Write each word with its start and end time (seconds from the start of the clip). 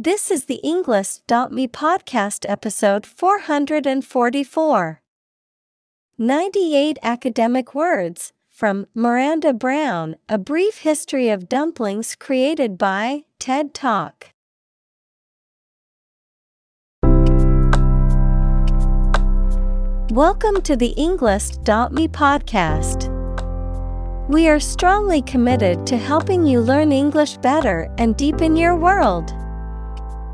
This 0.00 0.30
is 0.30 0.44
the 0.44 0.60
Englist.me 0.62 1.66
podcast 1.66 2.48
episode 2.48 3.04
444. 3.04 5.02
98 6.16 6.98
academic 7.02 7.74
words 7.74 8.32
from 8.48 8.86
Miranda 8.94 9.52
Brown 9.52 10.14
A 10.28 10.38
Brief 10.38 10.78
History 10.82 11.30
of 11.30 11.48
Dumplings 11.48 12.14
created 12.14 12.78
by 12.78 13.24
TED 13.40 13.74
Talk. 13.74 14.28
Welcome 20.12 20.62
to 20.62 20.76
the 20.76 20.94
Englist.me 20.96 22.06
podcast. 22.06 23.08
We 24.28 24.46
are 24.48 24.60
strongly 24.60 25.22
committed 25.22 25.84
to 25.88 25.96
helping 25.96 26.46
you 26.46 26.60
learn 26.60 26.92
English 26.92 27.36
better 27.38 27.92
and 27.98 28.16
deepen 28.16 28.56
your 28.56 28.76
world. 28.76 29.34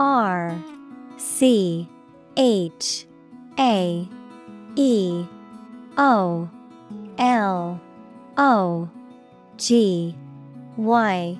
R 0.00 0.58
C 1.18 1.86
H 2.38 3.06
A 3.58 4.08
E 4.74 5.24
O 5.98 6.50
L 7.18 7.80
O 8.38 8.90
G 9.58 10.16
Y. 10.78 11.38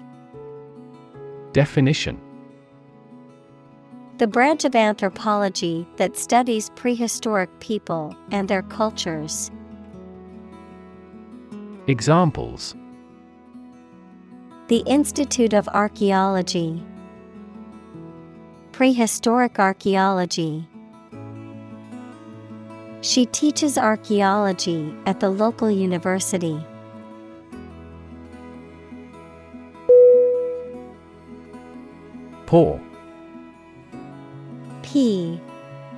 Definition. 1.54 2.20
The 4.18 4.26
branch 4.26 4.66
of 4.66 4.74
anthropology 4.74 5.88
that 5.96 6.18
studies 6.18 6.68
prehistoric 6.76 7.48
people 7.60 8.14
and 8.30 8.46
their 8.46 8.60
cultures. 8.60 9.50
Examples. 11.86 12.74
The 14.68 14.82
Institute 14.86 15.54
of 15.54 15.66
Archaeology 15.68 16.84
Prehistoric 18.80 19.58
Archaeology 19.58 20.66
She 23.02 23.26
teaches 23.26 23.76
archaeology 23.76 24.94
at 25.04 25.20
the 25.20 25.28
local 25.28 25.70
university. 25.70 26.58
Pore 32.46 32.80
P 34.80 35.38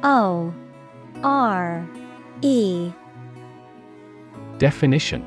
O 0.03 0.53
R 1.23 1.89
E 2.41 2.91
Definition 4.59 5.25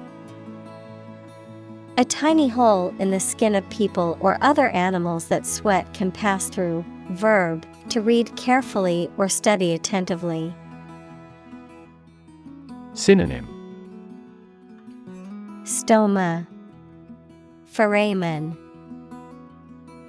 A 1.98 2.04
tiny 2.04 2.50
hole 2.50 2.94
in 3.00 3.12
the 3.12 3.20
skin 3.22 3.56
of 3.56 3.70
people 3.70 4.18
or 4.20 4.38
other 4.42 4.68
animals 4.72 5.30
that 5.30 5.46
sweat 5.46 5.94
can 5.94 6.12
pass 6.12 6.50
through. 6.50 6.84
Verb 7.12 7.66
to 7.90 8.02
read 8.02 8.36
carefully 8.36 9.10
or 9.18 9.30
study 9.30 9.74
attentively. 9.74 10.54
Synonym 12.94 13.48
Stoma 15.64 16.48
Foramen 17.66 18.58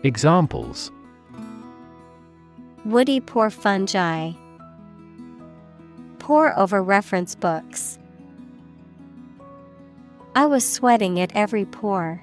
Examples 0.03 0.91
Woody 2.85 3.19
pore 3.19 3.51
fungi. 3.51 4.33
Pore 6.21 6.57
over 6.57 6.83
reference 6.83 7.35
books. 7.35 7.99
I 10.37 10.47
was 10.47 10.65
sweating 10.65 11.19
at 11.19 11.35
every 11.35 11.65
pore. 11.65 12.23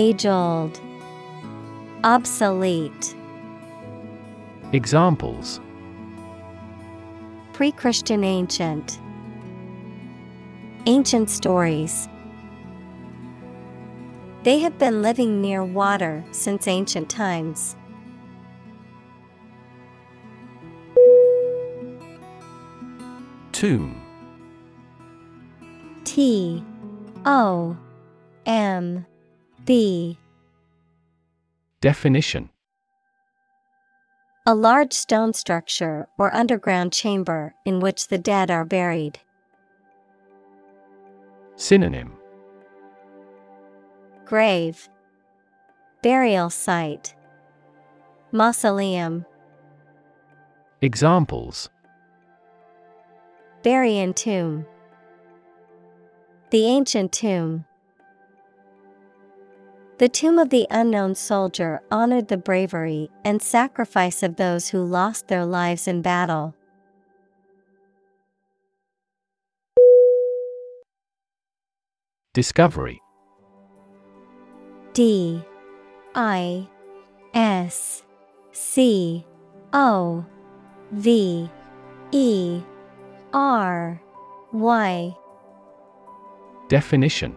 Age 0.00 0.26
old, 0.26 0.80
Obsolete, 2.04 3.16
Examples 4.72 5.58
Pre 7.52 7.72
Christian 7.72 8.22
ancient, 8.22 9.00
Ancient 10.86 11.28
stories. 11.28 12.08
They 14.44 14.60
have 14.60 14.78
been 14.78 15.02
living 15.02 15.40
near 15.40 15.64
water 15.64 16.24
since 16.30 16.68
ancient 16.68 17.10
times. 17.10 17.74
Tomb 23.50 24.00
T 26.04 26.62
O 27.26 27.76
M 28.46 29.04
B 29.68 30.18
Definition. 31.82 32.48
A 34.46 34.54
large 34.54 34.94
stone 34.94 35.34
structure 35.34 36.08
or 36.18 36.34
underground 36.34 36.90
chamber 36.90 37.54
in 37.66 37.78
which 37.78 38.08
the 38.08 38.16
dead 38.16 38.50
are 38.50 38.64
buried. 38.64 39.18
Synonym. 41.56 42.14
Grave. 44.24 44.88
Burial 46.00 46.48
site. 46.48 47.14
Mausoleum. 48.32 49.26
Examples. 50.80 51.68
Bury 53.62 53.98
in 53.98 54.14
tomb. 54.14 54.64
The 56.52 56.64
ancient 56.64 57.12
tomb 57.12 57.66
The 59.98 60.08
tomb 60.08 60.38
of 60.38 60.50
the 60.50 60.68
unknown 60.70 61.16
soldier 61.16 61.80
honored 61.90 62.28
the 62.28 62.36
bravery 62.36 63.10
and 63.24 63.42
sacrifice 63.42 64.22
of 64.22 64.36
those 64.36 64.68
who 64.68 64.84
lost 64.84 65.26
their 65.26 65.44
lives 65.44 65.88
in 65.88 66.02
battle. 66.02 66.54
Discovery. 72.32 73.02
D 74.92 75.42
I 76.14 76.68
S 77.34 78.04
C 78.52 79.26
O 79.72 80.24
V 80.92 81.50
E 82.12 82.62
R 83.32 84.00
Y. 84.52 85.16
Definition 86.68 87.36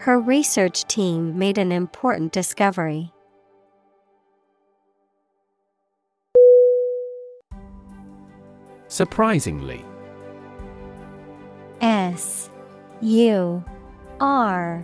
Her 0.00 0.18
research 0.18 0.84
team 0.84 1.38
made 1.38 1.58
an 1.58 1.72
important 1.72 2.32
discovery. 2.32 3.12
Surprisingly. 8.88 9.84
S 11.82 12.48
U 13.02 13.62
R 14.18 14.82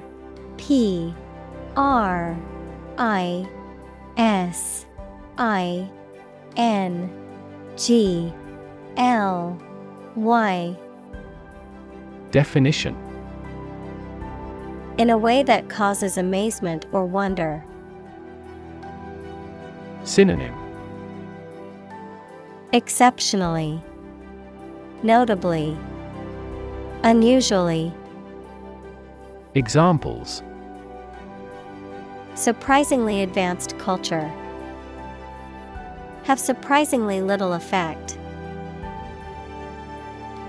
P 0.58 1.14
R 1.78 2.38
I 2.98 3.48
S 4.18 4.84
I 5.38 5.90
N 6.56 7.10
G 7.78 8.30
L 8.98 9.58
Y. 10.14 10.76
Definition 12.30 13.05
In 14.98 15.10
a 15.10 15.18
way 15.18 15.42
that 15.42 15.68
causes 15.68 16.16
amazement 16.16 16.86
or 16.90 17.04
wonder. 17.04 17.62
Synonym 20.04 20.54
Exceptionally, 22.72 23.82
Notably, 25.02 25.76
Unusually. 27.02 27.92
Examples 29.54 30.42
Surprisingly 32.34 33.22
advanced 33.22 33.78
culture. 33.78 34.32
Have 36.24 36.40
surprisingly 36.40 37.20
little 37.20 37.52
effect. 37.52 38.18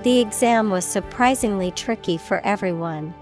The 0.03 0.19
exam 0.19 0.69
was 0.69 0.85
surprisingly 0.85 1.71
tricky 1.71 2.17
for 2.17 2.39
everyone. 2.45 3.13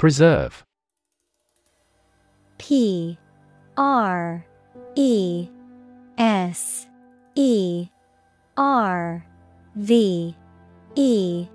Preserve 0.00 0.64
P 2.56 3.18
R 3.76 4.46
E 4.94 5.46
S 6.16 6.86
E 7.34 7.86
R 8.56 9.22
V 9.76 10.34
E 10.94 11.46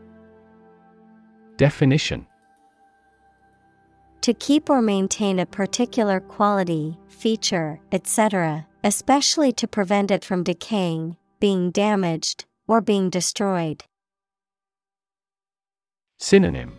Definition 1.57 2.27
To 4.21 4.33
keep 4.36 4.69
or 4.69 4.80
maintain 4.83 5.39
a 5.39 5.48
particular 5.48 6.19
quality, 6.19 7.00
feature, 7.07 7.80
etc., 7.91 8.68
especially 8.83 9.53
to 9.53 9.68
prevent 9.68 10.12
it 10.12 10.24
from 10.24 10.44
decaying, 10.44 11.18
being 11.39 11.71
damaged, 11.71 12.45
or 12.68 12.80
being 12.80 13.09
destroyed. 13.09 13.86
Synonym 16.19 16.77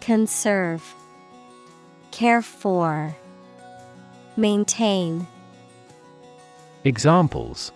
Conserve, 0.00 0.94
Care 2.10 2.42
for, 2.42 3.14
Maintain. 4.36 5.26
Examples 6.84 7.72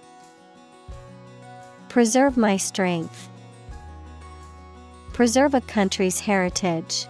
Preserve 1.89 2.37
my 2.37 2.57
strength. 2.57 3.29
Preserve 5.13 5.55
a 5.55 5.61
country's 5.61 6.21
heritage. 6.21 7.07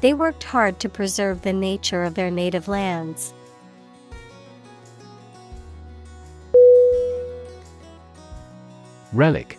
They 0.00 0.14
worked 0.14 0.44
hard 0.44 0.80
to 0.80 0.88
preserve 0.88 1.42
the 1.42 1.52
nature 1.52 2.04
of 2.04 2.14
their 2.14 2.30
native 2.30 2.66
lands. 2.66 3.34
Relic 9.12 9.58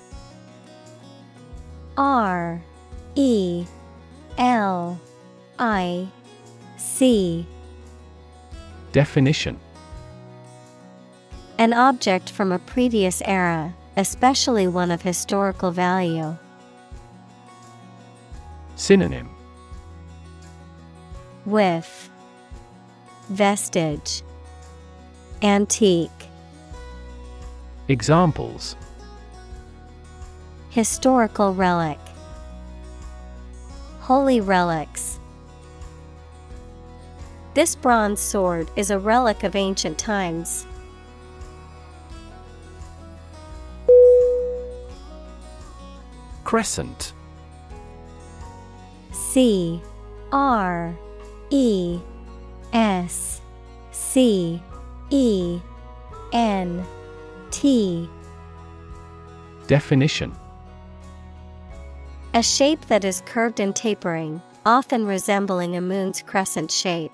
R 1.98 2.62
E 3.16 3.66
L 4.38 5.00
I 5.58 6.08
C. 6.78 7.46
Definition. 8.92 9.60
An 11.58 11.74
object 11.74 12.30
from 12.30 12.52
a 12.52 12.60
previous 12.60 13.22
era, 13.26 13.76
especially 13.98 14.68
one 14.68 14.92
of 14.92 15.02
historical 15.02 15.72
value. 15.72 16.38
Synonym. 18.76 19.30
With. 21.46 22.10
Vestige. 23.30 24.24
Antique. 25.42 26.10
Examples. 27.90 28.76
Historical 30.70 31.54
relic 31.54 32.00
Holy 34.10 34.42
relics. 34.42 35.20
This 37.54 37.76
bronze 37.76 38.20
sword 38.20 38.72
is 38.76 38.90
a 38.90 38.98
relic 38.98 39.44
of 39.44 39.56
ancient 39.56 40.00
times. 40.00 40.66
Crescent. 46.44 47.14
C 49.12 49.80
R 50.32 50.98
E 51.52 52.00
S 52.74 53.42
C 53.92 54.60
E 55.12 55.60
N 56.34 56.84
T. 57.52 58.10
Definition 59.68 60.36
A 62.36 62.44
shape 62.44 62.86
that 62.88 63.04
is 63.04 63.24
curved 63.26 63.60
and 63.60 63.76
tapering, 63.76 64.40
often 64.64 65.08
resembling 65.08 65.76
a 65.76 65.82
moon's 65.82 66.22
crescent 66.22 66.72
shape. 66.72 67.12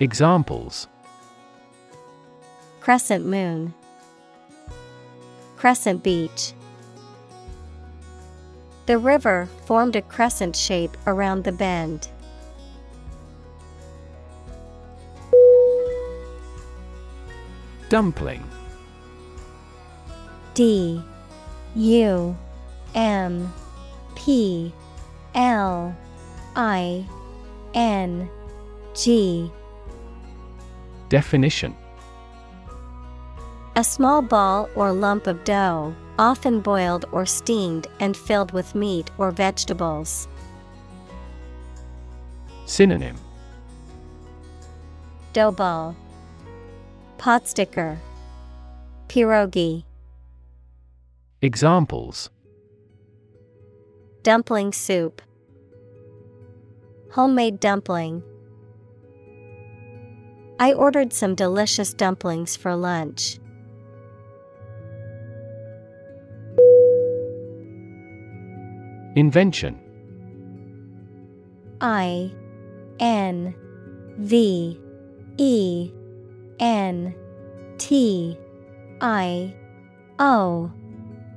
Examples 0.00 0.86
Crescent 2.80 3.24
moon, 3.24 3.72
Crescent 5.56 6.02
beach. 6.02 6.52
The 8.84 8.98
river 8.98 9.48
formed 9.64 9.96
a 9.96 10.02
crescent 10.02 10.54
shape 10.54 10.96
around 11.06 11.44
the 11.44 11.52
bend. 11.52 12.08
Dumpling 17.88 18.44
D 20.52 21.02
U 21.74 22.36
M 22.98 23.52
P 24.16 24.72
L 25.36 25.96
I 26.56 27.06
N 27.72 28.28
G. 28.92 29.52
Definition. 31.08 31.76
A 33.76 33.84
small 33.84 34.20
ball 34.20 34.68
or 34.74 34.90
lump 34.90 35.28
of 35.28 35.44
dough, 35.44 35.94
often 36.18 36.58
boiled 36.58 37.04
or 37.12 37.24
steamed 37.24 37.86
and 38.00 38.16
filled 38.16 38.50
with 38.50 38.74
meat 38.74 39.12
or 39.16 39.30
vegetables. 39.30 40.26
Synonym. 42.66 43.14
Dough 45.32 45.52
ball, 45.52 45.94
pot 47.16 47.46
sticker, 47.46 47.96
pierogi, 49.06 49.84
Examples 51.40 52.30
dumpling 54.22 54.72
soup, 54.72 55.22
homemade 57.12 57.60
dumpling. 57.60 58.22
I 60.60 60.72
ordered 60.72 61.12
some 61.12 61.34
delicious 61.34 61.94
dumplings 61.94 62.56
for 62.56 62.74
lunch. 62.74 63.38
Invention 69.14 69.78
I 71.80 72.32
N 73.00 73.54
V 74.18 74.80
E 75.36 75.92
N 76.58 77.14
T 77.78 78.36
I 79.00 79.54
O 80.18 80.72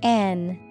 N. 0.01 0.70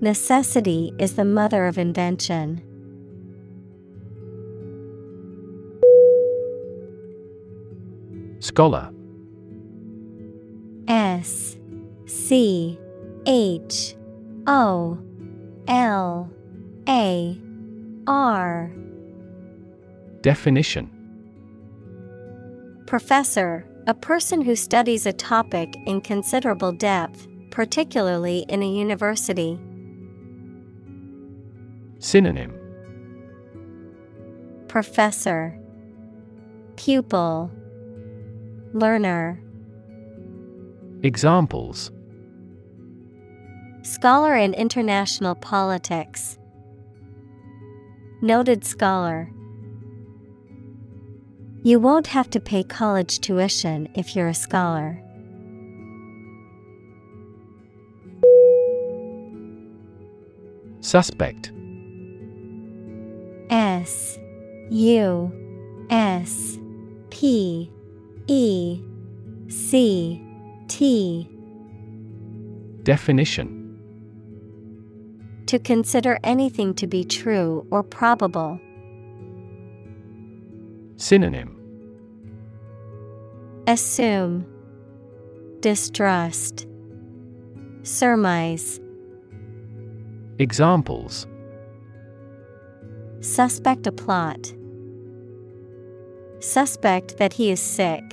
Necessity 0.00 0.92
is 0.98 1.14
the 1.14 1.24
mother 1.24 1.66
of 1.66 1.78
invention. 1.78 2.62
Scholar 8.40 8.90
S 10.86 11.56
C 12.04 12.78
H 13.26 13.96
O 14.46 14.98
L 15.66 16.30
A 16.88 17.40
R 18.06 18.70
Definition 20.20 20.90
Professor, 22.86 23.66
a 23.86 23.94
person 23.94 24.42
who 24.42 24.54
studies 24.54 25.06
a 25.06 25.12
topic 25.12 25.74
in 25.86 26.02
considerable 26.02 26.72
depth, 26.72 27.26
particularly 27.50 28.44
in 28.48 28.62
a 28.62 28.68
university. 28.68 29.58
Synonym 31.98 32.52
Professor 34.68 35.58
Pupil 36.76 37.50
Learner 38.72 39.40
Examples 41.02 41.90
Scholar 43.82 44.34
in 44.34 44.52
international 44.52 45.34
politics. 45.36 46.36
Noted 48.20 48.64
scholar. 48.64 49.30
You 51.62 51.78
won't 51.78 52.08
have 52.08 52.28
to 52.30 52.40
pay 52.40 52.64
college 52.64 53.20
tuition 53.20 53.88
if 53.94 54.14
you're 54.16 54.28
a 54.28 54.34
scholar. 54.34 55.00
Suspect 60.80 61.52
S 63.50 64.18
U 64.70 65.32
S 65.90 66.58
P 67.10 67.70
E 68.26 68.80
C 69.48 70.22
T. 70.68 71.28
Definition. 72.82 73.62
To 75.46 75.58
consider 75.58 76.18
anything 76.24 76.74
to 76.74 76.86
be 76.86 77.04
true 77.04 77.66
or 77.70 77.82
probable. 77.82 78.60
Synonym. 80.96 81.56
Assume. 83.68 84.46
Distrust. 85.60 86.66
Surmise. 87.82 88.80
Examples 90.38 91.26
Suspect 93.26 93.88
a 93.88 93.92
plot. 93.92 94.54
Suspect 96.38 97.18
that 97.18 97.32
he 97.32 97.50
is 97.50 97.60
sick. 97.60 98.04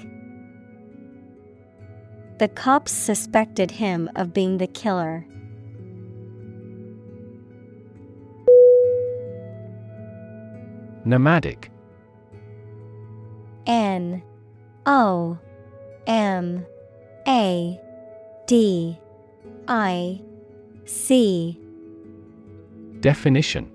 The 2.40 2.48
cops 2.48 2.92
suspected 2.92 3.70
him 3.70 4.10
of 4.16 4.34
being 4.34 4.58
the 4.58 4.66
killer. 4.66 5.24
Nomadic 11.06 11.70
N 13.68 14.24
O 14.88 15.38
M 16.08 16.66
A 17.28 17.80
D 18.48 18.98
I 19.68 20.22
C 20.86 21.60
Definition 23.00 23.73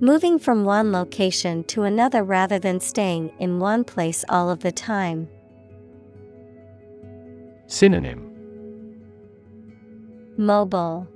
Moving 0.00 0.38
from 0.38 0.64
one 0.64 0.92
location 0.92 1.64
to 1.64 1.82
another 1.82 2.22
rather 2.22 2.60
than 2.60 2.78
staying 2.78 3.32
in 3.40 3.58
one 3.58 3.82
place 3.82 4.24
all 4.28 4.48
of 4.48 4.60
the 4.60 4.70
time. 4.70 5.28
Synonym. 7.66 8.24
Mobile, 10.36 11.08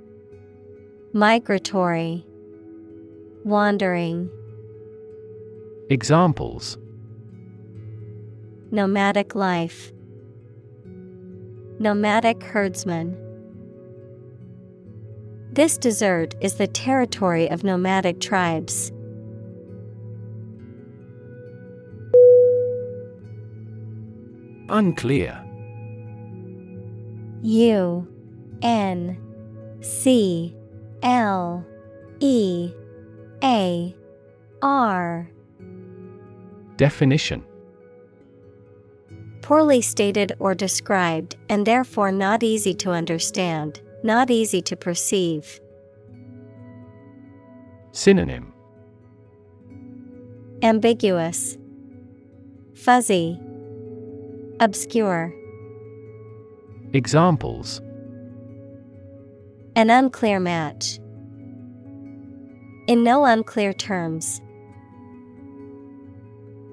Migratory, 1.13 2.25
Wandering, 3.45 4.29
Examples. 5.89 6.77
Nomadic 8.69 9.33
life, 9.33 9.93
Nomadic 11.79 12.43
herdsman. 12.43 13.22
This 15.53 15.77
desert 15.77 16.33
is 16.41 16.55
the 16.55 16.65
territory 16.65 17.47
of 17.47 17.63
nomadic 17.63 18.19
tribes. 18.19 18.91
Unclear. 24.67 25.39
U 27.43 28.07
N 28.63 29.15
C 29.81 30.55
L 31.03 31.63
E 32.19 32.71
A 33.43 33.95
R. 34.63 35.29
Definition. 36.77 37.43
Poorly 39.43 39.81
stated 39.81 40.31
or 40.39 40.55
described, 40.55 41.35
and 41.47 41.67
therefore 41.67 42.11
not 42.11 42.41
easy 42.41 42.73
to 42.73 42.89
understand, 42.89 43.81
not 44.03 44.29
easy 44.29 44.61
to 44.61 44.75
perceive. 44.75 45.59
Synonym 47.91 48.53
Ambiguous, 50.61 51.57
Fuzzy, 52.73 53.39
Obscure. 54.59 55.33
Examples 56.93 57.81
An 59.75 59.89
unclear 59.89 60.39
match. 60.39 60.99
In 62.87 63.03
no 63.03 63.25
unclear 63.25 63.73
terms. 63.73 64.41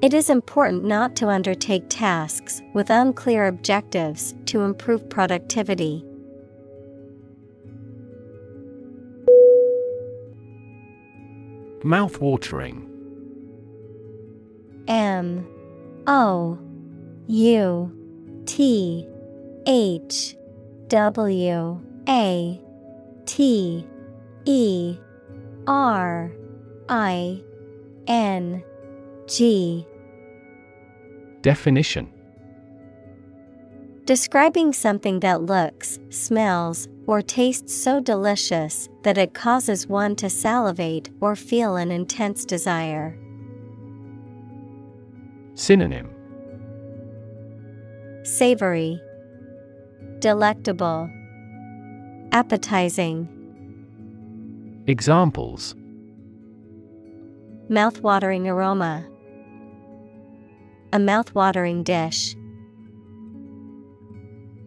It 0.03 0.15
is 0.15 0.31
important 0.31 0.85
not 0.85 1.15
to 1.17 1.29
undertake 1.29 1.85
tasks 1.89 2.63
with 2.73 2.91
unclear 2.91 3.47
objectives 3.47 4.35
to 4.47 4.63
improve 4.63 5.11
productivity. 5.11 6.05
Mouth-watering. 11.83 12.87
M 14.87 15.47
O 16.07 16.59
U 17.27 18.43
T 18.45 19.09
H 19.67 20.37
W 20.89 21.81
A 22.09 22.61
T 23.25 23.87
E 24.45 24.99
R 25.67 26.33
I 26.89 27.43
N 28.07 28.63
G. 29.27 29.87
Definition. 31.41 32.13
Describing 34.05 34.73
something 34.75 35.21
that 35.21 35.43
looks, 35.43 35.99
smells, 36.11 36.89
or 37.07 37.23
tastes 37.23 37.73
so 37.73 38.01
delicious 38.01 38.90
that 39.03 39.19
it 39.19 39.35
causes 39.35 39.87
one 39.87 40.15
to 40.17 40.29
salivate 40.29 41.11
or 41.21 41.35
feel 41.35 41.77
an 41.77 41.91
intense 41.91 42.45
desire. 42.45 43.17
Synonym 45.55 46.11
Savory, 48.23 49.01
Delectable, 50.19 51.11
Appetizing, 52.33 53.29
Examples 54.87 55.75
Mouthwatering 57.69 58.47
aroma. 58.47 59.07
a 60.93 60.99
mouth-watering 60.99 61.85
dish. 61.85 62.35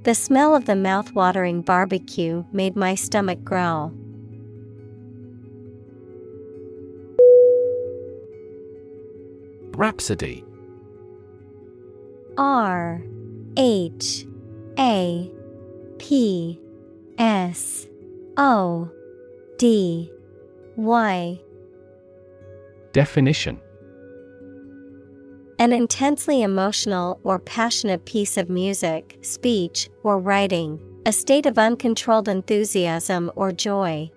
The 0.04 0.16
smell 0.16 0.56
of 0.56 0.66
the 0.66 0.76
mouth-watering 0.76 1.62
barbecue 1.62 2.46
made 2.52 2.76
my 2.76 2.96
stomach 2.96 3.44
growl. 3.44 3.94
Rhapsody. 9.76 10.44
R 12.38 13.02
H 13.58 14.26
A 14.78 15.32
P 15.98 16.60
S 17.18 17.88
O 18.38 18.90
D 19.58 20.12
Y. 20.76 21.40
Definition. 22.92 23.60
An 25.60 25.72
intensely 25.72 26.42
emotional 26.42 27.20
or 27.24 27.40
passionate 27.40 28.06
piece 28.06 28.38
of 28.38 28.50
music, 28.50 29.18
speech, 29.22 29.90
or 30.04 30.20
writing, 30.20 30.80
a 31.06 31.14
state 31.14 31.46
of 31.46 31.58
uncontrolled 31.58 32.28
enthusiasm 32.28 33.32
or 33.36 33.52
joy. 33.52 34.12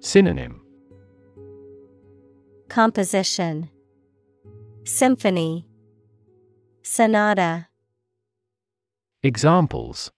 Synonym 0.00 0.60
Composition 2.68 3.70
Symphony 4.84 5.66
Sonata 6.82 7.68
Examples. 9.22 10.10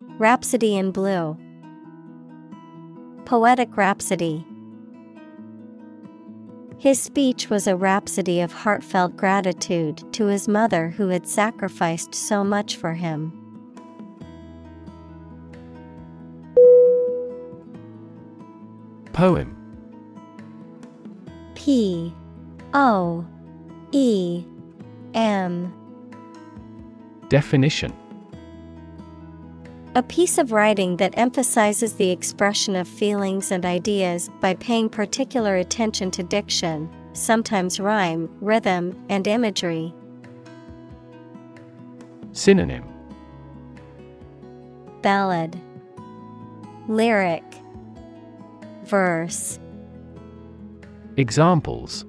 Rhapsody 0.00 0.76
in 0.76 0.90
Blue 0.90 1.38
Poetic 3.26 3.76
Rhapsody. 3.76 4.44
His 6.78 6.98
speech 6.98 7.50
was 7.50 7.66
a 7.66 7.76
rhapsody 7.76 8.40
of 8.40 8.50
heartfelt 8.50 9.16
gratitude 9.16 10.02
to 10.14 10.26
his 10.26 10.48
mother 10.48 10.88
who 10.88 11.08
had 11.08 11.28
sacrificed 11.28 12.14
so 12.14 12.42
much 12.42 12.76
for 12.76 12.94
him. 12.94 13.32
Poem 19.12 19.59
P 21.64 22.14
O 22.72 23.22
E 23.92 24.42
M. 25.12 25.74
Definition. 27.28 27.92
A 29.94 30.02
piece 30.02 30.38
of 30.38 30.52
writing 30.52 30.96
that 30.96 31.12
emphasizes 31.18 31.94
the 31.94 32.10
expression 32.10 32.76
of 32.76 32.88
feelings 32.88 33.50
and 33.50 33.66
ideas 33.66 34.30
by 34.40 34.54
paying 34.54 34.88
particular 34.88 35.56
attention 35.56 36.10
to 36.12 36.22
diction, 36.22 36.88
sometimes 37.12 37.78
rhyme, 37.78 38.34
rhythm, 38.40 38.98
and 39.10 39.26
imagery. 39.26 39.92
Synonym. 42.32 42.84
Ballad. 45.02 45.60
Lyric. 46.88 47.44
Verse 48.84 49.59
Examples. 51.20 52.06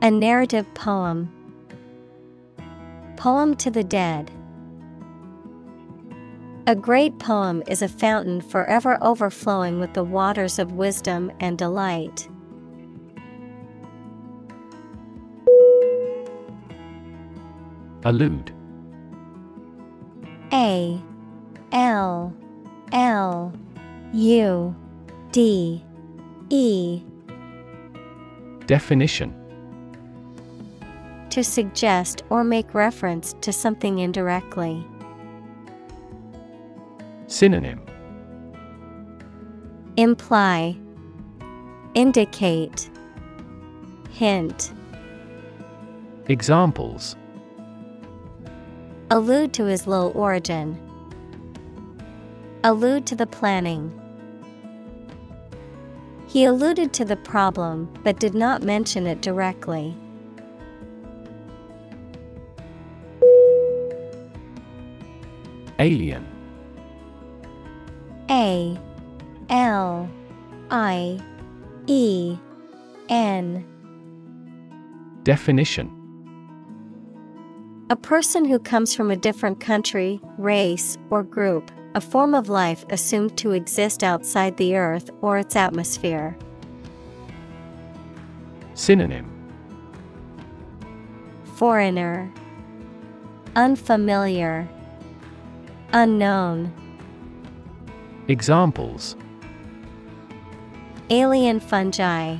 A 0.00 0.10
narrative 0.10 0.66
poem. 0.74 1.30
Poem 3.16 3.54
to 3.58 3.70
the 3.70 3.84
Dead. 3.84 4.32
A 6.66 6.74
great 6.74 7.20
poem 7.20 7.62
is 7.68 7.80
a 7.80 7.86
fountain 7.86 8.40
forever 8.40 8.98
overflowing 9.00 9.78
with 9.78 9.94
the 9.94 10.02
waters 10.02 10.58
of 10.58 10.72
wisdom 10.72 11.30
and 11.38 11.56
delight. 11.56 12.28
Allude. 18.04 18.52
A 20.52 21.00
L 21.70 22.34
L 22.90 23.52
U 24.12 24.74
D 25.30 25.84
E 26.50 27.04
Definition 28.66 29.34
To 31.30 31.42
suggest 31.42 32.22
or 32.30 32.44
make 32.44 32.74
reference 32.74 33.34
to 33.40 33.52
something 33.52 33.98
indirectly. 33.98 34.86
Synonym 37.26 37.80
Imply 39.96 40.76
Indicate 41.94 42.90
Hint 44.10 44.72
Examples 46.28 47.16
Allude 49.10 49.52
to 49.52 49.64
his 49.64 49.86
low 49.86 50.08
origin. 50.12 50.78
Allude 52.64 53.04
to 53.06 53.14
the 53.14 53.26
planning. 53.26 54.01
He 56.32 56.46
alluded 56.46 56.94
to 56.94 57.04
the 57.04 57.16
problem 57.16 57.92
but 58.02 58.18
did 58.18 58.32
not 58.32 58.62
mention 58.62 59.06
it 59.06 59.20
directly. 59.20 59.94
Alien. 65.78 66.26
A. 68.30 68.78
L. 69.50 70.08
I. 70.70 71.20
E. 71.86 72.38
N. 73.10 73.62
Definition. 75.24 75.90
A 77.90 77.96
person 77.96 78.46
who 78.46 78.58
comes 78.58 78.94
from 78.94 79.10
a 79.10 79.16
different 79.16 79.60
country, 79.60 80.18
race, 80.38 80.96
or 81.10 81.22
group, 81.22 81.70
a 81.94 82.00
form 82.00 82.34
of 82.34 82.48
life 82.48 82.84
assumed 82.90 83.36
to 83.38 83.52
exist 83.52 84.02
outside 84.02 84.56
the 84.56 84.76
earth 84.76 85.10
or 85.20 85.38
its 85.38 85.56
atmosphere. 85.56 86.36
Synonym. 88.74 89.28
Foreigner, 91.56 92.32
Unfamiliar, 93.54 94.68
Unknown, 95.92 96.72
Examples. 98.28 99.16
Alien 101.10 101.58
fungi, 101.58 102.38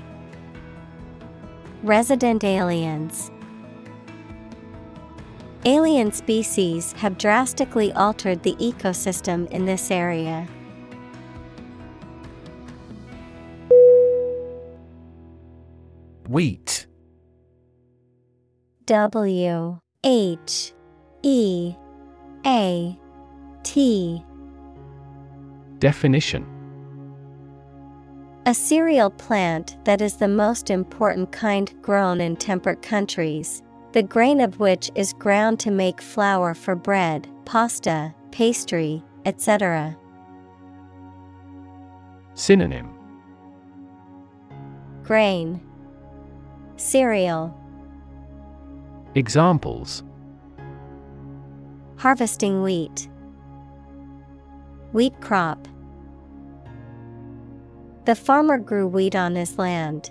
Resident 1.83 2.45
aliens. 2.45 3.32
Alien 5.65 6.11
species 6.11 6.93
have 6.95 7.17
drastically 7.19 7.93
altered 7.93 8.43
the 8.43 8.55
ecosystem 8.55 9.49
in 9.51 9.65
this 9.65 9.93
area. 9.93 10.49
Wheat. 16.29 16.87
W 18.87 19.79
H 20.03 20.73
E 21.23 21.75
A 22.45 22.99
T. 23.63 24.25
Definition. 25.79 26.45
A 28.47 28.55
cereal 28.55 29.11
plant 29.11 29.77
that 29.85 30.01
is 30.01 30.17
the 30.17 30.27
most 30.27 30.71
important 30.71 31.31
kind 31.31 31.73
grown 31.81 32.21
in 32.21 32.35
temperate 32.35 32.83
countries, 32.83 33.63
the 33.93 34.03
grain 34.03 34.41
of 34.41 34.59
which 34.59 34.91
is 34.95 35.13
ground 35.13 35.61
to 35.61 35.71
make 35.71 36.01
flour 36.01 36.55
for 36.55 36.75
bread, 36.75 37.29
pasta, 37.45 38.15
pastry, 38.31 39.03
etc. 39.27 39.97
Synonym. 42.35 42.89
Grain. 45.03 45.61
Cereal. 46.77 47.55
Examples. 49.15 50.03
Harvesting 51.97 52.63
wheat. 52.63 53.09
Wheat 54.93 55.21
crop. 55.21 55.69
The 58.07 58.15
farmer 58.15 58.59
grew 58.59 58.89
wheat 58.89 59.15
on 59.15 59.35
his 59.35 59.59
land. 59.59 60.11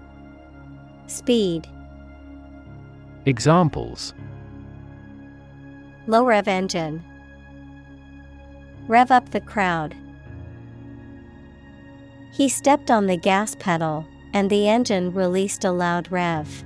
Speed. 1.11 1.67
Examples. 3.25 4.13
Low 6.07 6.23
rev 6.23 6.47
engine. 6.47 7.03
Rev 8.87 9.11
up 9.11 9.29
the 9.31 9.41
crowd. 9.41 9.93
He 12.31 12.47
stepped 12.47 12.89
on 12.89 13.07
the 13.07 13.17
gas 13.17 13.57
pedal, 13.59 14.07
and 14.33 14.49
the 14.49 14.69
engine 14.69 15.13
released 15.13 15.65
a 15.65 15.71
loud 15.71 16.09
rev. 16.13 16.63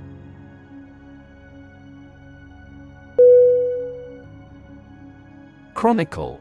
Chronicle. 5.74 6.40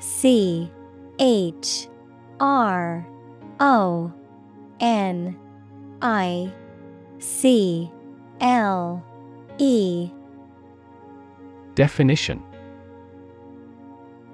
C 0.00 0.70
H 1.18 1.88
R 2.40 3.06
O 3.58 4.12
N 4.80 5.40
I 6.04 6.52
C 7.18 7.90
L 8.42 9.02
E. 9.56 10.10
Definition. 11.74 12.42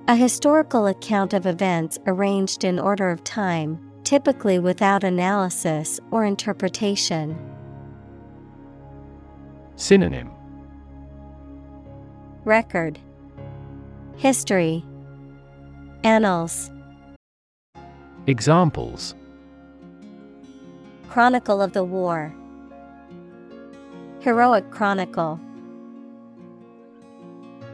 A 0.09 0.17
historical 0.17 0.89
account 0.89 1.33
of 1.33 1.47
events 1.47 1.97
arranged 2.09 2.65
in 2.65 2.81
order 2.81 3.09
of 3.09 3.23
time, 3.23 3.79
typically 4.03 4.59
without 4.59 5.05
analysis 5.05 6.01
or 6.11 6.25
interpretation. 6.25 7.39
Synonym. 9.77 10.33
Record. 12.45 12.99
History. 14.17 14.85
Annals. 16.03 16.73
Examples 18.27 19.15
Chronicle 21.11 21.61
of 21.61 21.73
the 21.73 21.83
War. 21.83 22.33
Heroic 24.21 24.71
Chronicle. 24.71 25.41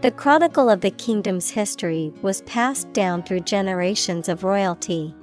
The 0.01 0.11
chronicle 0.11 0.70
of 0.70 0.81
the 0.81 0.90
kingdom's 0.90 1.51
history 1.51 2.14
was 2.22 2.40
passed 2.42 2.90
down 2.94 3.22
through 3.22 3.40
generations 3.40 4.31
of 4.31 4.42
royalty. 4.42 5.14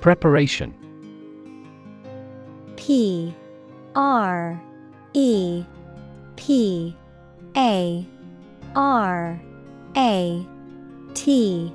Preparation. 0.00 0.72
P. 2.76 3.34
R. 3.96 4.62
E. 5.12 5.64
P. 6.36 6.96
A. 7.56 8.06
R. 8.76 9.40
A. 9.96 10.46
T 11.14 11.74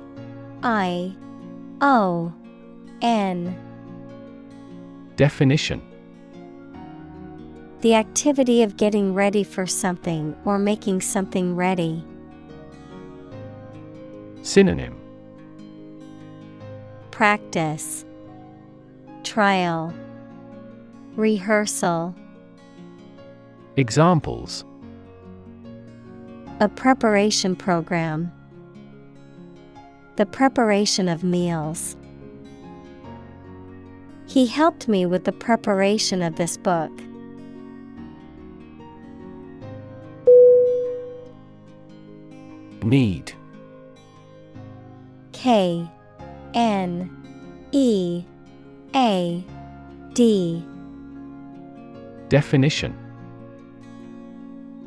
I 0.64 1.14
O 1.82 2.32
N. 3.02 3.54
Definition. 5.16 5.82
The 7.82 7.94
activity 7.94 8.62
of 8.62 8.78
getting 8.78 9.12
ready 9.12 9.44
for 9.44 9.66
something 9.66 10.34
or 10.46 10.58
making 10.58 11.02
something 11.02 11.54
ready. 11.54 12.02
Synonym. 14.40 14.98
Practice. 17.10 18.06
Trial. 19.22 19.92
Rehearsal. 21.14 22.14
Examples. 23.76 24.64
A 26.60 26.70
preparation 26.70 27.54
program. 27.54 28.32
The 30.16 30.26
preparation 30.26 31.08
of 31.08 31.24
meals. 31.24 31.96
He 34.26 34.46
helped 34.46 34.86
me 34.88 35.06
with 35.06 35.24
the 35.24 35.32
preparation 35.32 36.22
of 36.22 36.36
this 36.36 36.56
book. 36.56 36.92
Knead 42.82 43.32
K 45.32 45.88
N 46.54 47.10
E 47.72 48.24
A 48.94 49.44
D 50.12 50.64
Definition 52.28 52.96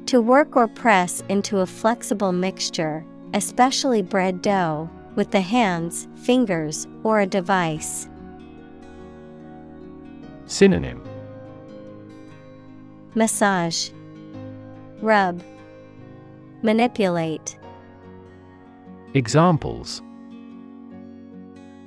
To 0.06 0.22
work 0.22 0.56
or 0.56 0.68
press 0.68 1.24
into 1.28 1.60
a 1.60 1.66
flexible 1.66 2.32
mixture, 2.32 3.04
especially 3.34 4.02
bread 4.02 4.42
dough, 4.42 4.90
with 5.18 5.32
the 5.32 5.42
hands, 5.42 6.08
fingers, 6.14 6.88
or 7.04 7.20
a 7.20 7.26
device. 7.26 8.08
Synonym 10.46 11.04
Massage, 13.16 13.90
Rub, 15.02 15.44
Manipulate. 16.62 17.58
Examples 19.16 20.04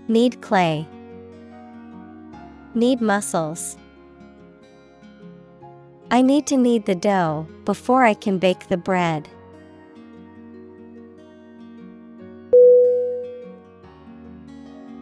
Knead 0.08 0.42
clay. 0.42 0.88
Knead 2.74 3.00
muscles. 3.00 3.76
I 6.10 6.20
need 6.20 6.48
to 6.48 6.56
knead 6.56 6.84
the 6.86 6.96
dough 6.96 7.46
before 7.64 8.02
I 8.02 8.14
can 8.14 8.38
bake 8.38 8.66
the 8.66 8.76
bread. 8.76 9.28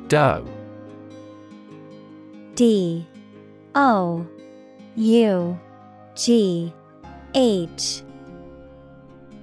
Dough. 0.08 0.46
D 2.54 3.06
O 3.74 4.26
U 4.96 5.60
G 6.14 6.72
H. 7.34 8.02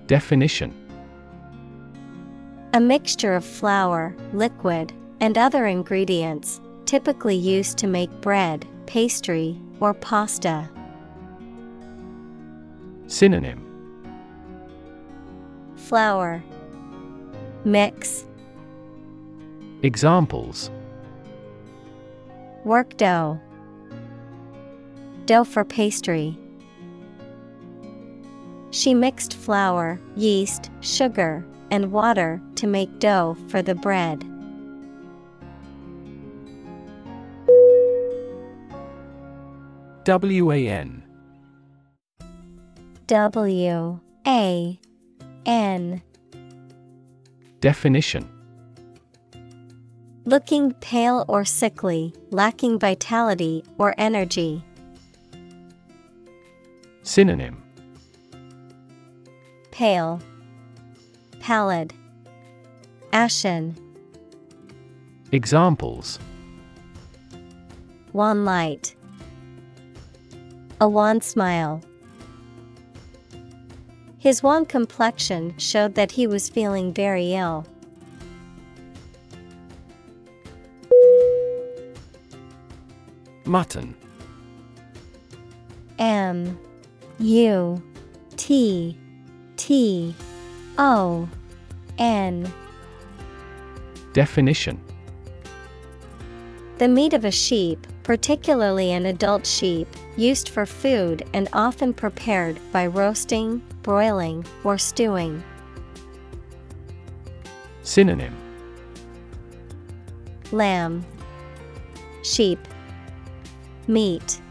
Definition. 0.08 0.74
A 2.74 2.80
mixture 2.80 3.36
of 3.36 3.46
flour, 3.46 4.16
liquid, 4.34 4.92
and 5.20 5.38
other 5.38 5.68
ingredients, 5.68 6.60
typically 6.86 7.36
used 7.36 7.78
to 7.78 7.88
make 7.88 8.10
bread, 8.22 8.68
pastry, 8.88 9.60
or 9.80 9.94
pasta. 9.94 10.68
Synonym. 13.06 13.62
Flour. 15.76 16.44
Mix 17.64 18.26
Examples. 19.86 20.72
Work 22.64 22.98
dough. 22.98 23.40
Dough 25.28 25.44
for 25.44 25.64
pastry. 25.64 26.36
She 28.72 28.96
mixed 28.96 29.36
flour, 29.36 30.00
yeast, 30.16 30.72
sugar, 30.82 31.46
and 31.70 31.92
water 31.92 32.42
to 32.56 32.66
make 32.66 32.98
dough 32.98 33.38
for 33.48 33.62
the 33.62 33.76
bread. 33.76 34.24
WAN 40.08 41.04
W 43.06 44.00
A 44.26 44.80
N. 45.46 46.02
Definition 47.62 48.35
Looking 50.28 50.74
pale 50.74 51.24
or 51.28 51.46
sickly, 51.46 52.12
lacking 52.32 52.80
vitality 52.80 53.64
or 53.78 53.94
energy. 53.96 54.64
Synonym 57.04 57.62
Pale, 59.70 60.20
Pallid, 61.40 61.94
Ashen. 63.14 63.78
Examples 65.32 66.18
Wan 68.14 68.46
light. 68.46 68.96
A 70.82 70.90
wan 70.90 71.22
smile. 71.22 71.84
His 74.18 74.42
wan 74.42 74.66
complexion 74.66 75.56
showed 75.60 75.94
that 75.94 76.14
he 76.14 76.26
was 76.26 76.50
feeling 76.50 76.92
very 76.92 77.34
ill. 77.34 77.68
Mutton. 83.46 83.96
M 86.00 86.60
U 87.20 87.82
T 88.38 88.98
T 89.58 90.16
O 90.78 91.30
N. 91.98 92.52
Definition. 94.14 94.82
The 96.78 96.88
meat 96.88 97.14
of 97.14 97.24
a 97.24 97.32
sheep, 97.32 97.88
particularly 98.04 98.92
an 98.92 99.06
adult 99.06 99.46
sheep, 99.46 99.88
used 100.18 100.50
for 100.50 100.66
food 100.66 101.24
and 101.34 101.48
often 101.54 101.94
prepared 101.94 102.60
by 102.72 102.88
roasting, 102.88 103.62
broiling, 103.82 104.46
or 104.64 104.78
stewing. 104.78 105.42
Synonym. 107.82 108.36
Lamb, 110.52 111.06
Sheep, 112.24 112.60
Meat, 113.88 114.42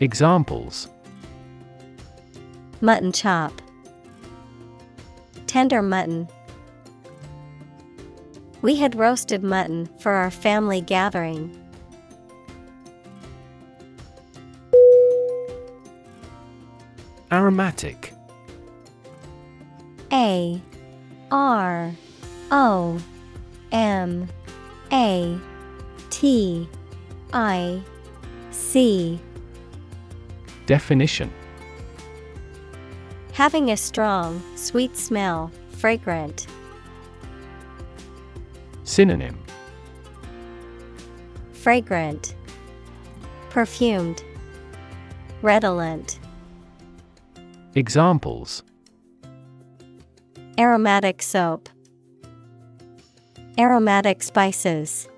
Examples. 0.00 0.88
Mutton 2.80 3.10
chop, 3.10 3.60
Tender 5.46 5.82
mutton. 5.82 6.28
We 8.60 8.76
had 8.76 8.94
roasted 8.94 9.42
mutton 9.42 9.86
for 9.98 10.12
our 10.12 10.30
family 10.30 10.80
gathering. 10.80 11.56
Aromatic. 17.32 18.12
A. 20.12 20.60
R. 21.30 21.92
O. 22.50 23.00
M. 23.72 24.28
A. 24.92 25.38
T 26.10 26.68
I 27.32 27.82
C 28.50 29.20
Definition. 30.66 31.32
Having 33.32 33.70
a 33.70 33.76
strong, 33.76 34.42
sweet 34.56 34.96
smell, 34.96 35.50
fragrant. 35.70 36.46
Synonym. 38.84 39.38
Fragrant, 41.52 42.34
Perfumed, 43.50 44.22
Redolent. 45.42 46.18
Examples. 47.74 48.62
Aromatic 50.58 51.22
soap, 51.22 51.68
Aromatic 53.58 54.22
spices. 54.22 55.08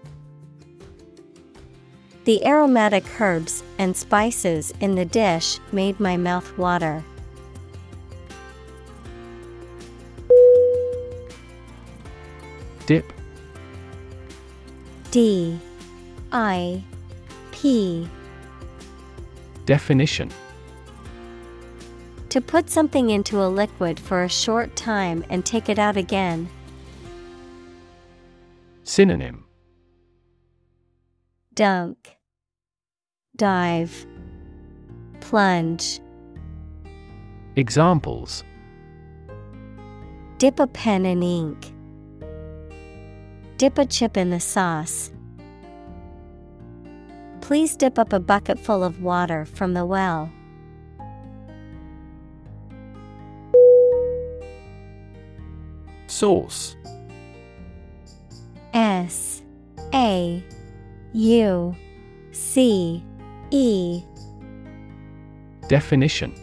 The 2.30 2.46
aromatic 2.46 3.02
herbs 3.20 3.64
and 3.76 3.96
spices 3.96 4.72
in 4.78 4.94
the 4.94 5.04
dish 5.04 5.58
made 5.72 5.98
my 5.98 6.16
mouth 6.16 6.56
water. 6.56 7.02
Dip. 12.86 13.12
D. 15.10 15.58
I. 16.30 16.84
P. 17.50 18.08
Definition. 19.66 20.30
To 22.28 22.40
put 22.40 22.70
something 22.70 23.10
into 23.10 23.42
a 23.42 23.50
liquid 23.50 23.98
for 23.98 24.22
a 24.22 24.28
short 24.28 24.76
time 24.76 25.24
and 25.30 25.44
take 25.44 25.68
it 25.68 25.80
out 25.80 25.96
again. 25.96 26.48
Synonym. 28.84 29.46
Dunk, 31.52 32.19
Dive, 33.40 34.07
Plunge. 35.20 35.98
Examples 37.57 38.44
Dip 40.37 40.61
a 40.61 40.66
pen 40.66 41.07
in 41.07 41.22
ink. 41.22 41.72
Dip 43.57 43.79
a 43.79 43.87
chip 43.87 44.18
in 44.18 44.29
the 44.29 44.40
sauce. 44.40 45.11
Please 47.40 47.76
dip 47.76 47.98
up 47.98 48.12
a 48.12 48.20
bucket 48.20 48.59
full 48.59 48.85
of 48.85 49.00
water 49.00 49.46
from 49.46 49.72
the 49.72 49.87
well. 49.87 50.31
Sauce 56.09 56.76
S 58.74 59.42
A 59.94 60.44
U 61.14 61.74
C 62.33 63.03
E 63.50 64.04
Definition 65.68 66.34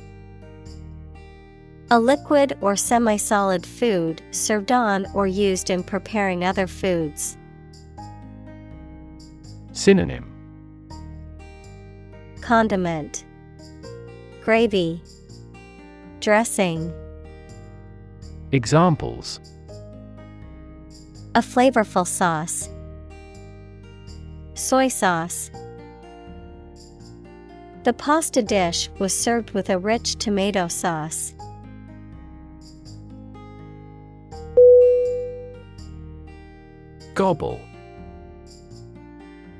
A 1.89 1.99
liquid 1.99 2.57
or 2.61 2.75
semi 2.75 3.17
solid 3.17 3.65
food 3.65 4.21
served 4.31 4.71
on 4.71 5.05
or 5.13 5.27
used 5.27 5.69
in 5.69 5.83
preparing 5.83 6.43
other 6.43 6.67
foods. 6.67 7.37
Synonym 9.71 10.33
Condiment, 12.41 13.25
Gravy, 14.43 15.01
Dressing. 16.19 16.93
Examples 18.51 19.39
A 21.35 21.41
flavorful 21.41 22.07
sauce. 22.07 22.69
Soy 24.55 24.87
sauce. 24.87 25.51
The 27.87 27.93
pasta 27.93 28.43
dish 28.43 28.89
was 28.99 29.17
served 29.17 29.51
with 29.51 29.69
a 29.69 29.79
rich 29.79 30.17
tomato 30.17 30.67
sauce. 30.67 31.33
Gobble 37.13 37.61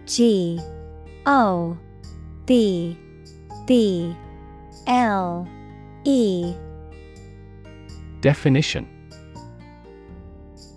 G 0.06 0.60
O 1.26 1.78
B 2.46 2.98
B 3.66 4.14
L 4.88 5.48
E 6.04 6.54
Definition 8.20 8.90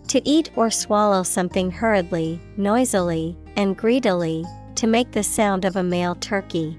To 0.07 0.23
eat 0.25 0.53
or 0.55 0.71
swallow 0.71 1.25
something 1.25 1.73
hurriedly, 1.73 2.41
noisily, 2.57 3.37
and 3.57 3.77
greedily, 3.77 4.45
to 4.77 4.87
make 4.87 5.11
the 5.11 5.25
sound 5.25 5.65
of 5.65 5.75
a 5.75 5.83
male 5.83 6.15
turkey. 6.15 6.79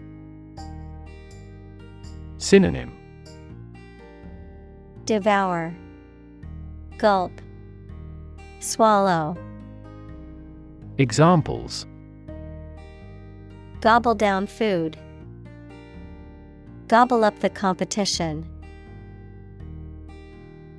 Synonym. 2.41 2.91
Devour, 5.05 5.75
Gulp, 6.97 7.31
Swallow, 8.59 9.37
Examples. 10.97 11.85
Gobble 13.79 14.15
down 14.15 14.47
food, 14.47 14.97
Gobble 16.87 17.23
up 17.23 17.39
the 17.39 17.49
competition. 17.49 18.49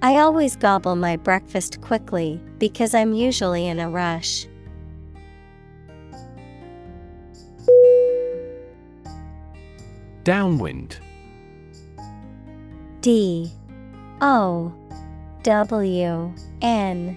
I 0.03 0.17
always 0.17 0.57
gobble 0.57 0.97
my 0.97 1.17
breakfast 1.17 1.81
quickly 1.81 2.41
because 2.59 2.93
I'm 2.93 3.13
usually 3.13 3.69
in 3.69 3.79
a 3.79 3.89
rush. 3.89 4.49
Downwind 10.25 10.99
D 13.03 13.51
O 14.21 14.73
W 15.43 16.35
N 16.63 17.17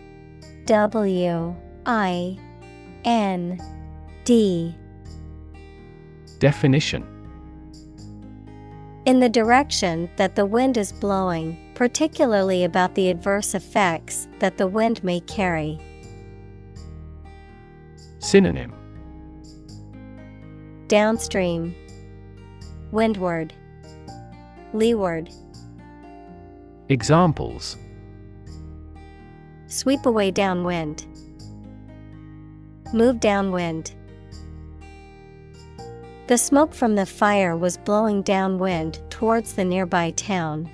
W 0.66 1.56
I 1.86 2.40
N 3.06 3.62
D. 4.24 4.76
Definition. 6.40 7.06
In 9.06 9.20
the 9.20 9.30
direction 9.30 10.10
that 10.16 10.36
the 10.36 10.48
wind 10.48 10.78
is 10.78 10.92
blowing, 10.92 11.72
particularly 11.76 12.64
about 12.64 12.96
the 12.96 13.12
adverse 13.12 13.54
effects 13.54 14.28
that 14.40 14.58
the 14.58 14.66
wind 14.68 15.04
may 15.04 15.20
carry. 15.20 15.80
Synonym. 18.18 18.74
Downstream, 20.88 21.76
Windward, 22.92 23.54
Leeward. 24.74 25.30
Examples. 26.90 27.78
Sweep 29.66 30.06
away 30.06 30.30
downwind. 30.30 31.08
Move 32.94 33.20
downwind. 33.20 33.96
The 36.28 36.38
smoke 36.38 36.76
from 36.76 36.94
the 36.94 37.08
fire 37.08 37.58
was 37.58 37.78
blowing 37.78 38.22
downwind 38.22 39.02
towards 39.10 39.54
the 39.54 39.66
nearby 39.66 40.12
town. 40.12 40.70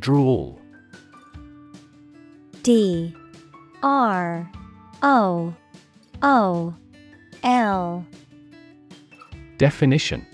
Drool. 0.00 0.60
D. 2.62 3.14
R. 3.84 4.50
O. 5.02 5.54
O. 6.22 6.74
L 7.44 8.06
Definition. 9.64 10.26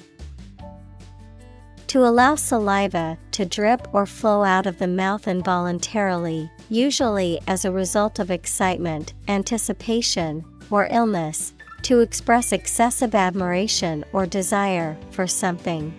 To 1.86 2.04
allow 2.04 2.34
saliva 2.34 3.16
to 3.30 3.44
drip 3.44 3.86
or 3.94 4.04
flow 4.04 4.42
out 4.42 4.66
of 4.66 4.80
the 4.80 4.88
mouth 4.88 5.28
involuntarily, 5.28 6.50
usually 6.68 7.38
as 7.46 7.64
a 7.64 7.70
result 7.70 8.18
of 8.18 8.32
excitement, 8.32 9.12
anticipation, 9.28 10.44
or 10.68 10.88
illness, 10.90 11.54
to 11.82 12.00
express 12.00 12.50
excessive 12.50 13.14
admiration 13.14 14.04
or 14.12 14.26
desire 14.26 14.98
for 15.12 15.28
something. 15.28 15.94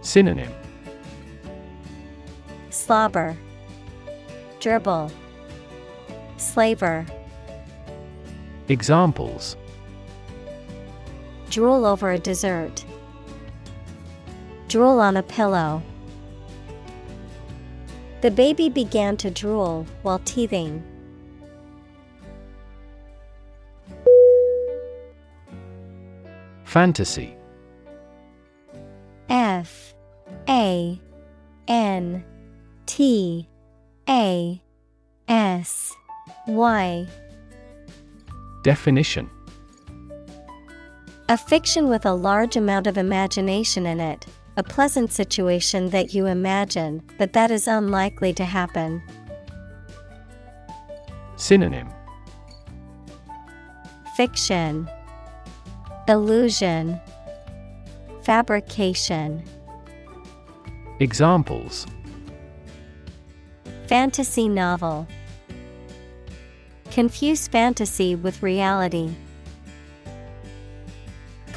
Synonym. 0.00 0.52
Slobber, 2.70 3.36
Dribble, 4.58 5.12
Slaver. 6.38 7.06
Examples 8.66 9.56
Drool 11.50 11.86
over 11.86 12.10
a 12.10 12.18
dessert. 12.18 12.84
Drool 14.68 15.00
on 15.00 15.16
a 15.16 15.22
pillow. 15.22 15.82
The 18.20 18.30
baby 18.30 18.68
began 18.68 19.16
to 19.18 19.30
drool 19.30 19.86
while 20.02 20.18
teething. 20.24 20.82
Fantasy 26.64 27.34
F 29.30 29.94
A 30.48 31.00
N 31.66 32.24
T 32.84 33.48
A 34.08 34.62
S 35.28 35.94
Y 36.46 37.06
Definition 38.62 39.30
A 41.30 41.36
fiction 41.36 41.90
with 41.90 42.06
a 42.06 42.14
large 42.14 42.56
amount 42.56 42.86
of 42.86 42.96
imagination 42.96 43.84
in 43.84 44.00
it, 44.00 44.24
a 44.56 44.62
pleasant 44.62 45.12
situation 45.12 45.90
that 45.90 46.14
you 46.14 46.24
imagine, 46.24 47.02
but 47.18 47.34
that 47.34 47.50
is 47.50 47.68
unlikely 47.68 48.32
to 48.32 48.46
happen. 48.46 49.02
Synonym 51.36 51.90
Fiction, 54.16 54.88
Illusion, 56.08 56.98
Fabrication. 58.22 59.44
Examples 61.00 61.86
Fantasy 63.86 64.48
novel. 64.48 65.06
Confuse 66.90 67.48
fantasy 67.48 68.14
with 68.14 68.42
reality. 68.42 69.14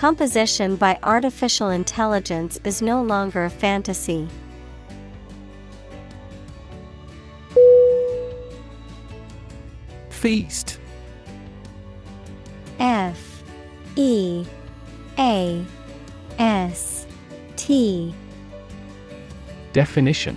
Composition 0.01 0.77
by 0.77 0.97
artificial 1.03 1.69
intelligence 1.69 2.59
is 2.63 2.81
no 2.81 3.03
longer 3.03 3.45
a 3.45 3.51
fantasy. 3.51 4.27
Feast. 10.09 10.79
F. 12.79 13.43
E. 13.95 14.43
A. 15.19 15.63
S. 16.39 17.05
T. 17.55 18.15
Definition. 19.71 20.35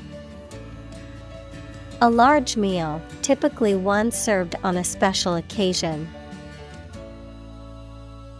A 2.03 2.11
large 2.11 2.59
meal, 2.59 3.01
typically 3.23 3.75
one 3.75 4.11
served 4.11 4.57
on 4.63 4.77
a 4.77 4.85
special 4.85 5.37
occasion. 5.37 6.07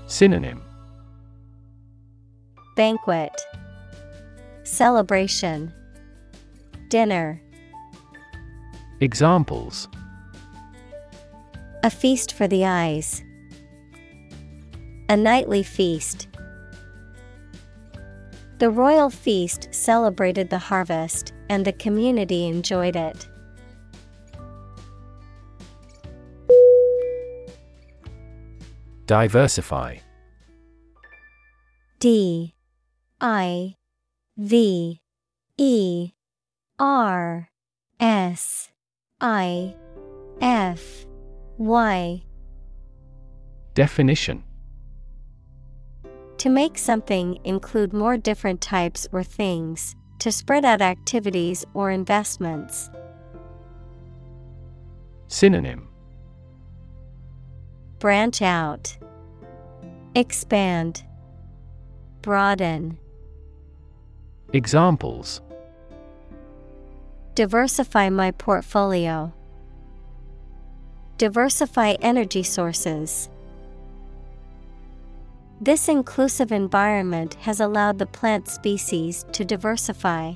Synonym 0.07 0.64
Banquet 2.75 3.41
Celebration 4.65 5.73
Dinner 6.89 7.41
Examples 9.01 9.87
A 11.85 11.91
feast 11.91 12.33
for 12.33 12.49
the 12.49 12.65
eyes. 12.65 13.23
A 15.09 15.17
nightly 15.17 15.63
feast. 15.63 16.27
The 18.59 18.71
royal 18.71 19.09
feast 19.09 19.69
celebrated 19.71 20.51
the 20.51 20.59
harvest, 20.59 21.33
and 21.49 21.65
the 21.65 21.73
community 21.73 22.49
enjoyed 22.49 22.97
it. 22.97 23.29
Diversify 29.07 29.99
D 32.01 32.55
I 33.27 33.77
V 34.37 35.01
E 35.57 36.11
R 36.79 37.49
S 37.99 38.69
I 39.19 39.75
F 40.43 41.07
Y. 41.57 42.23
Definition. 43.73 44.45
To 46.37 46.51
make 46.51 46.77
something 46.77 47.39
include 47.45 47.95
more 47.95 48.19
different 48.19 48.61
types 48.61 49.09
or 49.11 49.23
things, 49.23 49.97
to 50.19 50.31
spread 50.31 50.67
out 50.67 50.83
activities 50.83 51.65
or 51.73 51.91
investments. 51.91 52.91
Synonym. 55.29 55.89
Branch 58.01 58.43
out, 58.43 58.99
Expand, 60.15 61.05
Broaden. 62.21 62.99
Examples 64.55 65.41
Diversify 67.35 68.09
my 68.09 68.31
portfolio. 68.31 69.33
Diversify 71.19 71.95
energy 72.01 72.45
sources. 72.45 73.29
This 75.61 75.89
inclusive 75.89 76.53
environment 76.53 77.35
has 77.41 77.59
allowed 77.59 77.99
the 77.99 78.07
plant 78.07 78.47
species 78.47 79.27
to 79.33 79.45
diversify. 79.45 80.35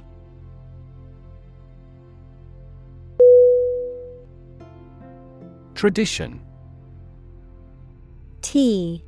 Tradition 5.76 6.40
T 8.42 9.04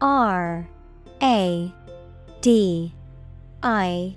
R 0.00 0.66
A 1.20 1.74
D 2.40 2.94
I 3.62 4.16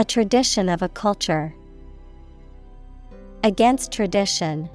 A 0.00 0.04
tradition 0.04 0.70
of 0.70 0.80
a 0.80 0.88
culture. 0.88 1.54
Against 3.44 3.92
tradition. 3.92 4.70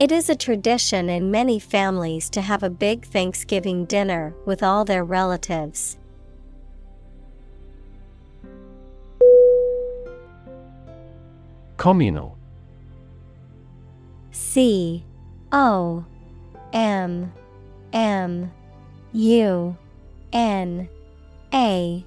It 0.00 0.10
is 0.10 0.30
a 0.30 0.34
tradition 0.34 1.10
in 1.10 1.30
many 1.30 1.58
families 1.58 2.30
to 2.30 2.40
have 2.40 2.62
a 2.62 2.70
big 2.70 3.04
Thanksgiving 3.04 3.84
dinner 3.84 4.32
with 4.46 4.62
all 4.62 4.86
their 4.86 5.04
relatives. 5.04 5.98
Communal 11.76 12.38
C 14.30 15.04
O 15.52 16.06
M 16.72 17.30
M 17.92 18.50
U 19.12 19.76
N 20.32 20.88
A 21.52 22.06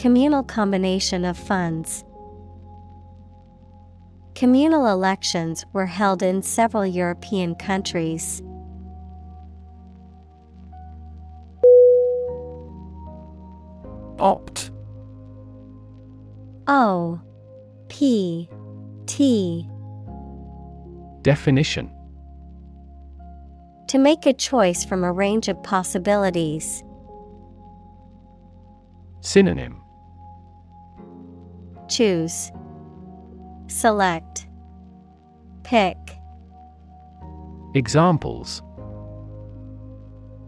Communal 0.00 0.42
combination 0.42 1.26
of 1.26 1.36
funds. 1.36 2.06
Communal 4.34 4.86
elections 4.86 5.66
were 5.74 5.84
held 5.84 6.22
in 6.22 6.40
several 6.40 6.86
European 6.86 7.54
countries. 7.54 8.42
Opt 14.18 14.70
O 16.66 17.20
P 17.90 18.48
T 19.04 19.68
Definition 21.20 21.92
To 23.88 23.98
make 23.98 24.24
a 24.24 24.32
choice 24.32 24.82
from 24.82 25.04
a 25.04 25.12
range 25.12 25.48
of 25.48 25.62
possibilities. 25.62 26.82
Synonym 29.20 29.82
Choose 31.90 32.52
Select 33.66 34.46
Pick 35.64 35.96
Examples 37.74 38.62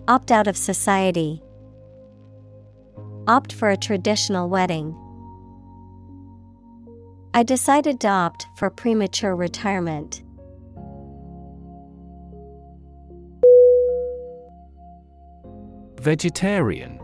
Opt 0.07 0.31
out 0.31 0.47
of 0.47 0.57
society. 0.57 1.43
Opt 3.27 3.53
for 3.53 3.71
a 3.71 3.77
traditional 3.77 4.49
wedding. 4.49 4.97
I 7.35 7.43
decided 7.43 7.99
to 8.01 8.09
opt 8.09 8.47
for 8.57 8.71
premature 8.71 9.35
retirement. 9.35 10.23
Vegetarian 16.01 17.01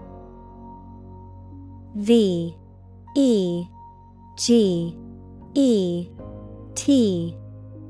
V 1.96 2.54
E 3.16 3.66
G 4.38 4.96
E 5.54 6.08
T 6.76 7.36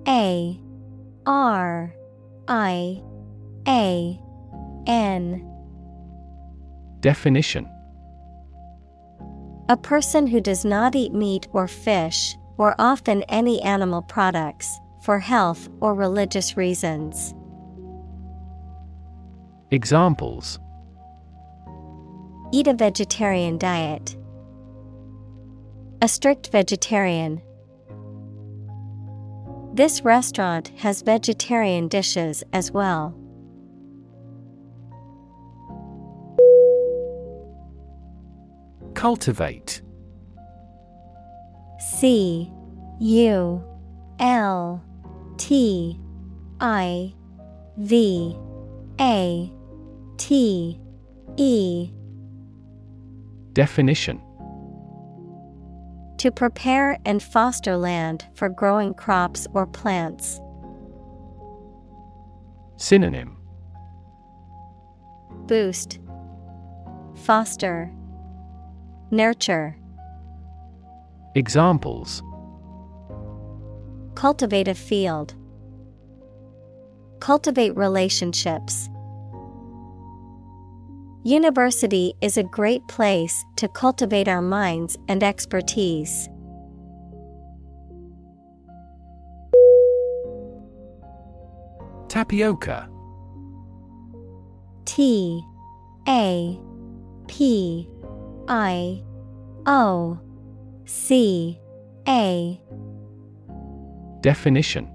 A 0.09 0.59
R 1.27 1.95
I 2.49 3.03
A 3.69 4.21
N 4.87 5.45
Definition 7.01 7.69
A 9.69 9.77
person 9.77 10.27
who 10.27 10.41
does 10.41 10.65
not 10.65 10.97
eat 10.97 11.13
meat 11.13 11.47
or 11.53 11.69
fish, 11.69 12.35
or 12.57 12.75
often 12.79 13.23
any 13.25 13.61
animal 13.61 14.01
products, 14.01 14.81
for 15.03 15.19
health 15.19 15.69
or 15.81 15.95
religious 15.95 16.57
reasons. 16.57 17.35
Examples 19.71 20.59
Eat 22.53 22.67
a 22.67 22.73
vegetarian 22.73 23.59
diet. 23.59 24.18
A 26.01 26.07
strict 26.07 26.51
vegetarian. 26.53 27.43
This 29.75 30.03
restaurant 30.03 30.69
has 30.77 31.03
vegetarian 31.03 31.89
dishes 31.89 32.45
as 32.53 32.71
well. 32.71 33.19
Cultivate 38.95 39.83
C 41.81 42.53
U 43.01 43.65
L 44.21 44.85
T 45.37 45.99
I 46.61 47.13
V 47.77 48.37
A 49.01 49.53
T 50.17 50.81
E 51.37 51.91
Definition 53.53 54.21
To 56.19 56.33
prepare 56.33 56.99
and 57.05 57.23
foster 57.23 57.77
land 57.77 58.27
for 58.35 58.49
growing 58.49 58.93
crops 58.93 59.47
or 59.55 59.67
plants. 59.67 60.41
Synonym 62.77 63.37
Boost, 65.47 66.01
Foster, 67.25 67.93
Nurture. 69.13 69.77
Examples 71.37 72.23
Cultivate 74.17 74.67
a 74.67 74.75
field. 74.75 75.35
Cultivate 77.21 77.77
relationships. 77.77 78.89
University 81.29 82.15
is 82.23 82.39
a 82.39 82.43
great 82.43 82.81
place 82.89 83.45
to 83.57 83.69
cultivate 83.69 84.29
our 84.29 84.41
minds 84.41 84.97
and 85.09 85.23
expertise. 85.23 86.27
Tapioca. 92.09 92.89
T 94.87 95.43
A 96.09 96.59
P 97.27 97.87
I 98.49 99.03
O 99.67 100.19
C 100.87 101.61
A. 102.09 102.59
Definition. 104.23 104.91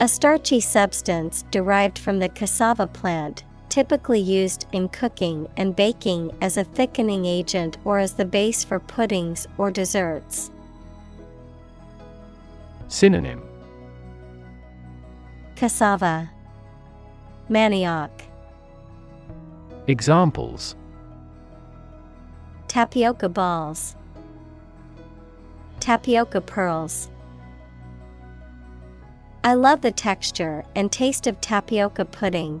A 0.00 0.08
starchy 0.08 0.60
substance 0.60 1.44
derived 1.50 1.98
from 1.98 2.20
the 2.20 2.30
cassava 2.30 2.86
plant, 2.86 3.44
typically 3.70 4.20
used 4.20 4.66
in 4.72 4.88
cooking 4.88 5.48
and 5.56 5.74
baking 5.74 6.30
as 6.42 6.56
a 6.56 6.64
thickening 6.64 7.24
agent 7.24 7.78
or 7.84 7.98
as 7.98 8.12
the 8.14 8.24
base 8.24 8.62
for 8.62 8.78
puddings 8.80 9.46
or 9.56 9.70
desserts. 9.70 10.50
Synonym 12.88 13.42
Cassava, 15.54 16.30
Manioc, 17.48 18.10
Examples 19.86 20.74
Tapioca 22.68 23.28
balls, 23.28 23.96
Tapioca 25.80 26.40
pearls. 26.40 27.08
I 29.42 29.54
love 29.54 29.80
the 29.80 29.90
texture 29.90 30.64
and 30.76 30.92
taste 30.92 31.26
of 31.26 31.40
tapioca 31.40 32.04
pudding. 32.04 32.60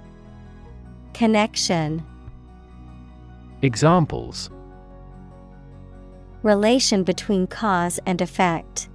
Connection 1.13 2.03
Examples 3.61 4.49
Relation 6.41 7.03
between 7.03 7.45
cause 7.45 7.99
and 8.07 8.21
effect. 8.21 8.89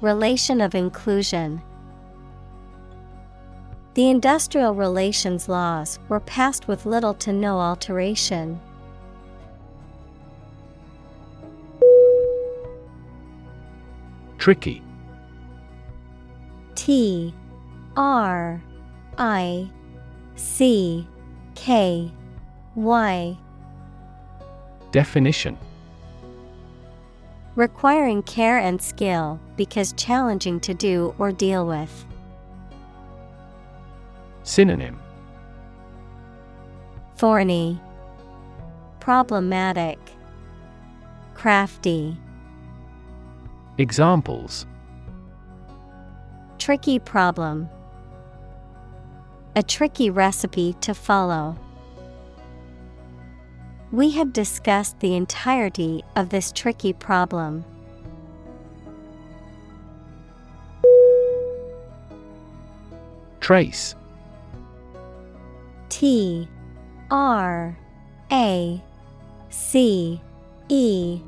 Relation 0.00 0.60
of 0.60 0.74
inclusion. 0.74 1.62
The 3.94 4.08
industrial 4.08 4.74
relations 4.74 5.48
laws 5.48 5.98
were 6.08 6.20
passed 6.20 6.66
with 6.66 6.86
little 6.86 7.14
to 7.14 7.32
no 7.32 7.60
alteration. 7.60 8.60
Tricky 14.38 14.82
T 16.74 17.34
R 17.96 18.62
I 19.18 19.70
C 20.40 21.06
K 21.54 22.10
Y. 22.74 23.38
Definition. 24.90 25.58
Requiring 27.56 28.22
care 28.22 28.56
and 28.56 28.80
skill 28.80 29.38
because 29.58 29.92
challenging 29.92 30.58
to 30.60 30.72
do 30.72 31.14
or 31.18 31.30
deal 31.30 31.66
with. 31.66 32.06
Synonym. 34.42 34.98
Thorny, 37.18 37.78
Problematic, 38.98 39.98
Crafty, 41.34 42.16
Examples. 43.76 44.66
Tricky 46.58 46.98
problem. 46.98 47.68
A 49.56 49.62
tricky 49.64 50.10
recipe 50.10 50.74
to 50.80 50.94
follow. 50.94 51.58
We 53.90 54.12
have 54.12 54.32
discussed 54.32 55.00
the 55.00 55.16
entirety 55.16 56.04
of 56.14 56.28
this 56.28 56.52
tricky 56.52 56.92
problem. 56.92 57.64
Trace 63.40 63.96
T 65.88 66.48
R 67.10 67.76
A 68.30 68.80
C 69.48 70.20
E 70.68 71.20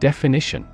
Definition 0.00 0.66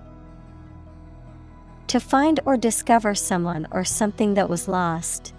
To 1.88 1.99
find 1.99 2.38
or 2.45 2.57
discover 2.57 3.16
someone 3.16 3.66
or 3.72 3.84
something 3.84 4.34
that 4.34 4.49
was 4.49 4.68
lost. 4.68 5.34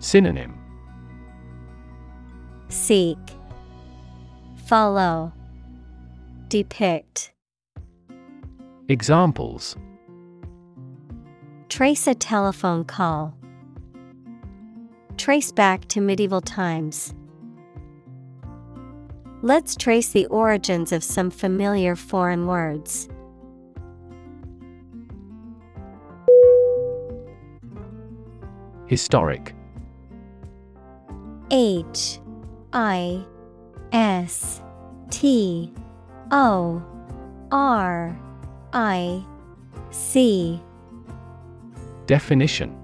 Synonym 0.00 0.58
Seek, 2.68 3.18
Follow, 4.64 5.30
Depict. 6.48 7.32
Examples 8.88 9.76
Trace 11.68 12.06
a 12.06 12.14
telephone 12.14 12.84
call. 12.84 13.36
Trace 15.18 15.52
back 15.52 15.86
to 15.88 16.00
medieval 16.00 16.40
times. 16.40 17.14
Let's 19.42 19.76
trace 19.76 20.08
the 20.08 20.24
origins 20.26 20.92
of 20.92 21.04
some 21.04 21.30
familiar 21.30 21.94
foreign 21.94 22.46
words. 22.46 23.10
Historic 28.86 29.54
H 31.50 32.20
I 32.72 33.24
S 33.92 34.62
T 35.10 35.72
O 36.30 36.82
R 37.50 38.18
I 38.72 39.24
C. 39.90 40.60
Definition. 42.06 42.76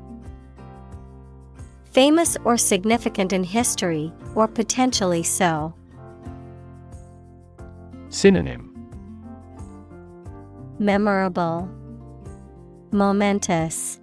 Famous 1.93 2.37
or 2.45 2.57
significant 2.57 3.33
in 3.33 3.43
history, 3.43 4.13
or 4.35 4.47
potentially 4.49 5.23
so. 5.23 5.73
Synonym. 8.09 8.73
Memorable, 10.79 11.69
Momentous, 12.91 14.01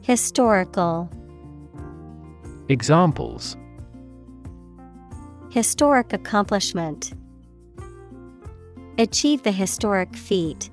Historical. 0.00 1.08
Examples 2.72 3.58
Historic 5.50 6.14
accomplishment. 6.14 7.12
Achieve 8.96 9.42
the 9.42 9.52
historic 9.52 10.16
feat. 10.16 10.70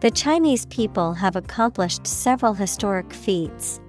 The 0.00 0.10
Chinese 0.10 0.66
people 0.66 1.14
have 1.14 1.36
accomplished 1.36 2.06
several 2.06 2.52
historic 2.52 3.14
feats. 3.14 3.80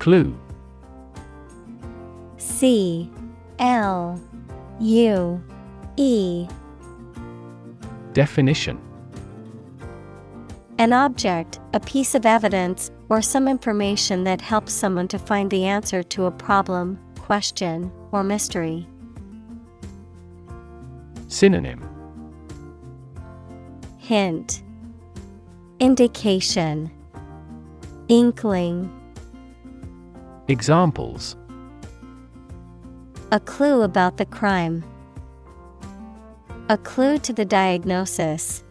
Clue 0.00 0.36
C 2.36 3.08
L 3.60 4.20
U 4.80 5.40
E 5.96 6.48
Definition 8.12 8.89
An 10.80 10.94
object, 10.94 11.60
a 11.74 11.80
piece 11.80 12.14
of 12.14 12.24
evidence, 12.24 12.90
or 13.10 13.20
some 13.20 13.46
information 13.48 14.24
that 14.24 14.40
helps 14.40 14.72
someone 14.72 15.08
to 15.08 15.18
find 15.18 15.50
the 15.50 15.66
answer 15.66 16.02
to 16.04 16.24
a 16.24 16.30
problem, 16.30 16.98
question, 17.18 17.92
or 18.12 18.24
mystery. 18.24 18.88
Synonym 21.28 21.86
Hint 23.98 24.62
Indication 25.80 26.90
Inkling 28.08 28.90
Examples 30.48 31.36
A 33.32 33.38
clue 33.38 33.82
about 33.82 34.16
the 34.16 34.24
crime. 34.24 34.82
A 36.70 36.78
clue 36.78 37.18
to 37.18 37.34
the 37.34 37.44
diagnosis. 37.44 38.64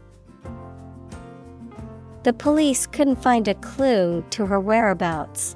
The 2.29 2.33
police 2.33 2.85
couldn't 2.85 3.23
find 3.23 3.47
a 3.47 3.55
clue 3.55 4.23
to 4.29 4.45
her 4.45 4.59
whereabouts. 4.59 5.55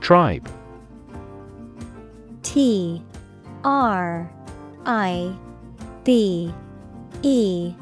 Tribe 0.00 0.50
T 2.42 3.00
R 3.62 4.28
I 4.86 5.38
B 6.02 6.52
E 7.22 7.74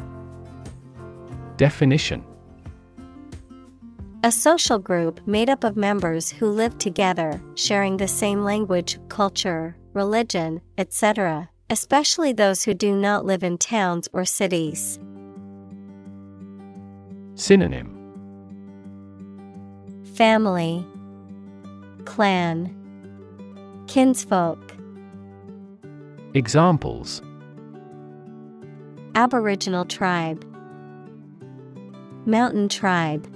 Definition 1.56 2.22
A 4.24 4.30
social 4.30 4.78
group 4.78 5.26
made 5.26 5.48
up 5.48 5.64
of 5.64 5.74
members 5.74 6.30
who 6.30 6.50
live 6.50 6.76
together, 6.76 7.40
sharing 7.54 7.96
the 7.96 8.08
same 8.08 8.44
language, 8.44 8.98
culture, 9.08 9.74
religion, 9.94 10.60
etc., 10.76 11.48
especially 11.68 12.32
those 12.32 12.64
who 12.64 12.74
do 12.74 12.94
not 12.94 13.24
live 13.24 13.42
in 13.42 13.58
towns 13.58 14.08
or 14.12 14.24
cities. 14.24 14.98
Synonym 17.34 17.92
Family, 20.14 20.86
Clan, 22.04 22.74
Kinsfolk, 23.86 24.74
Examples 26.34 27.22
Aboriginal 29.14 29.84
tribe, 29.84 30.44
Mountain 32.26 32.68
tribe. 32.68 33.32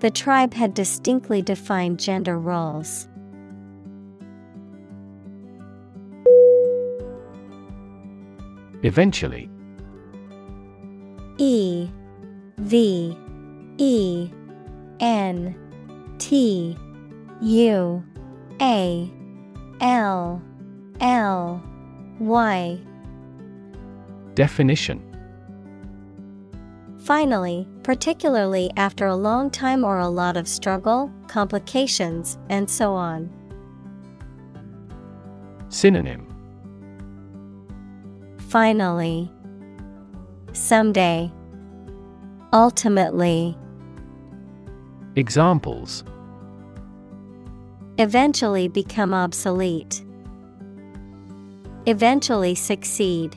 The 0.00 0.10
tribe 0.10 0.54
had 0.54 0.74
distinctly 0.74 1.42
defined 1.42 1.98
gender 1.98 2.38
roles. 2.38 3.08
Eventually. 8.82 9.50
E 11.38 11.88
V 12.58 13.16
E 13.78 14.30
N 15.00 15.56
T 16.18 16.76
U 17.40 18.04
A 18.60 19.12
L 19.80 20.42
L 21.00 21.62
Y. 22.18 22.80
Definition. 24.34 25.04
Finally, 26.98 27.66
particularly 27.82 28.70
after 28.76 29.06
a 29.06 29.16
long 29.16 29.50
time 29.50 29.82
or 29.82 29.98
a 29.98 30.08
lot 30.08 30.36
of 30.36 30.46
struggle, 30.46 31.10
complications, 31.26 32.38
and 32.50 32.68
so 32.68 32.92
on. 32.92 33.30
Synonym 35.70 36.27
Finally, 38.48 39.30
someday, 40.54 41.30
ultimately, 42.54 43.54
Examples 45.16 46.02
eventually 47.98 48.68
become 48.68 49.12
obsolete, 49.12 50.02
eventually 51.84 52.54
succeed. 52.54 53.36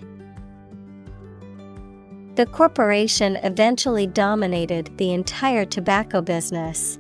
The 2.36 2.46
corporation 2.46 3.36
eventually 3.44 4.08
dominated 4.08 4.98
the 4.98 5.12
entire 5.12 5.66
tobacco 5.66 6.22
business. 6.22 6.98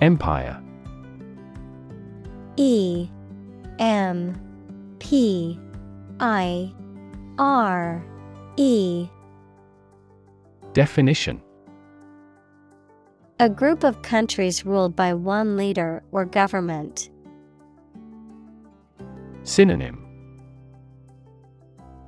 Empire 0.00 0.63
E 2.56 3.08
M 3.78 4.40
P 4.98 5.58
I 6.20 6.72
R 7.38 8.04
E. 8.56 9.08
Definition. 10.72 11.40
A 13.40 13.48
group 13.48 13.82
of 13.82 14.02
countries 14.02 14.64
ruled 14.64 14.94
by 14.94 15.12
one 15.12 15.56
leader 15.56 16.02
or 16.12 16.24
government. 16.24 17.10
Synonym. 19.42 20.04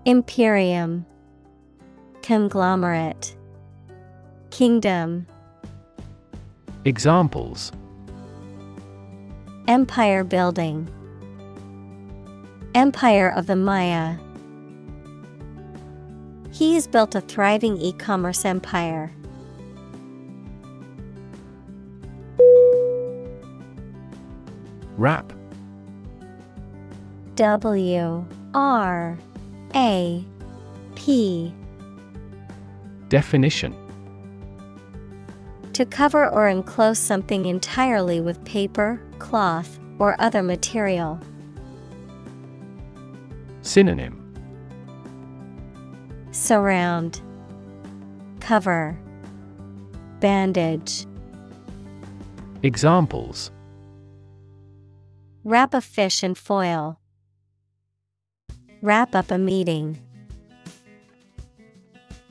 Imperium. 0.05 1.05
Conglomerate. 2.23 3.37
Kingdom. 4.51 5.27
Examples 6.85 7.73
Empire 9.69 10.23
building, 10.23 10.89
Empire 12.75 13.31
of 13.31 13.49
the 13.49 13.57
Maya. 13.57 14.17
He 16.53 16.75
has 16.75 16.87
built 16.87 17.17
a 17.17 17.21
thriving 17.21 17.77
e 17.77 17.93
commerce 17.93 18.45
empire. 18.45 19.11
Wrap 24.97 25.33
W 27.35 28.25
R 28.55 29.19
A 29.75 30.25
P 30.95 31.53
Definition 33.09 33.75
to 35.77 35.85
cover 35.85 36.27
or 36.27 36.49
enclose 36.49 36.99
something 36.99 37.45
entirely 37.45 38.19
with 38.19 38.43
paper, 38.47 38.99
cloth, 39.19 39.79
or 39.99 40.17
other 40.19 40.43
material. 40.43 41.21
Synonym 43.61 44.35
Surround, 46.31 47.21
Cover, 48.41 48.99
Bandage. 50.21 51.05
Examples 52.63 53.51
Wrap 55.45 55.75
a 55.75 55.83
fish 55.83 56.25
in 56.25 56.35
foil. 56.35 56.99
Wrap 58.81 59.15
up 59.15 59.31
a 59.31 59.37
meeting. 59.37 59.99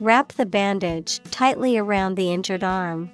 Wrap 0.00 0.32
the 0.32 0.46
bandage 0.46 1.20
tightly 1.30 1.78
around 1.78 2.16
the 2.16 2.32
injured 2.32 2.64
arm. 2.64 3.12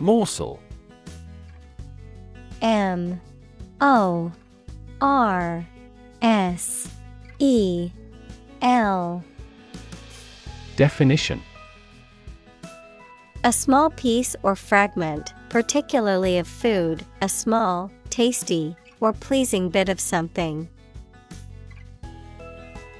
Morsel. 0.00 0.58
M 2.62 3.20
O 3.80 4.32
R 5.00 5.66
S 6.22 6.88
E 7.38 7.90
L. 8.62 9.24
Definition. 10.76 11.42
A 13.44 13.52
small 13.52 13.88
piece 13.90 14.36
or 14.42 14.54
fragment, 14.54 15.32
particularly 15.48 16.36
of 16.38 16.46
food, 16.46 17.04
a 17.22 17.28
small, 17.28 17.90
tasty, 18.10 18.76
or 19.00 19.14
pleasing 19.14 19.70
bit 19.70 19.88
of 19.88 19.98
something. 19.98 20.68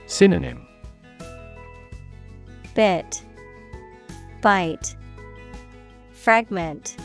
Synonym. 0.07 0.67
Bit, 2.75 3.23
Bite, 4.41 4.97
Fragment. 6.21 6.99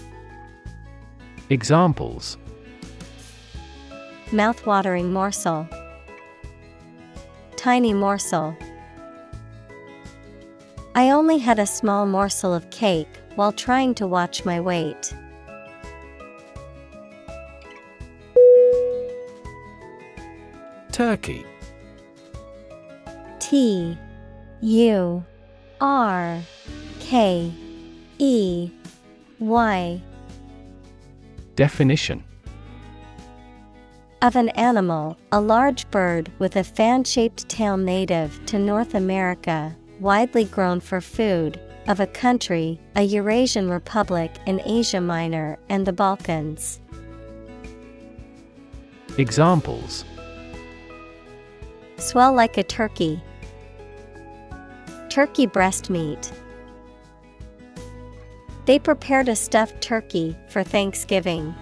Examples 1.49 2.38
Mouthwatering 4.32 5.09
morsel. 5.09 5.70
Tiny 7.55 7.93
morsel. 7.93 8.57
I 10.95 11.11
only 11.11 11.38
had 11.38 11.59
a 11.59 11.66
small 11.66 12.05
morsel 12.05 12.53
of 12.53 12.70
cake 12.72 13.07
while 13.36 13.53
trying 13.53 13.95
to 13.95 14.05
watch 14.05 14.43
my 14.43 14.59
weight. 14.59 15.13
Turkey 20.91 21.45
T 23.39 23.97
U 24.59 25.24
R 25.80 26.41
K 26.99 27.53
E 28.18 28.72
Y. 29.40 30.02
Definition 31.56 32.24
Of 34.22 34.38
an 34.38 34.48
animal, 34.50 35.18
a 35.34 35.42
large 35.42 35.90
bird 35.92 36.32
with 36.40 36.56
a 36.56 36.64
fan 36.64 37.04
shaped 37.04 37.50
tail 37.50 37.76
native 37.76 38.40
to 38.46 38.58
North 38.58 38.96
America, 38.96 39.76
widely 40.00 40.46
grown 40.46 40.80
for 40.80 41.02
food, 41.02 41.60
of 41.88 42.00
a 42.00 42.08
country, 42.08 42.80
a 42.96 43.02
Eurasian 43.02 43.70
republic 43.70 44.32
in 44.46 44.62
Asia 44.66 45.02
Minor 45.02 45.60
and 45.68 45.86
the 45.86 45.94
Balkans. 45.94 46.80
Examples 49.18 50.06
Swell 51.98 52.34
like 52.34 52.58
a 52.58 52.64
turkey. 52.64 53.22
Turkey 55.10 55.46
breast 55.46 55.90
meat. 55.90 56.32
They 58.66 58.80
prepared 58.80 59.30
a 59.30 59.36
stuffed 59.36 59.80
turkey 59.80 60.36
for 60.47 60.63
Thanksgiving. 60.63 61.53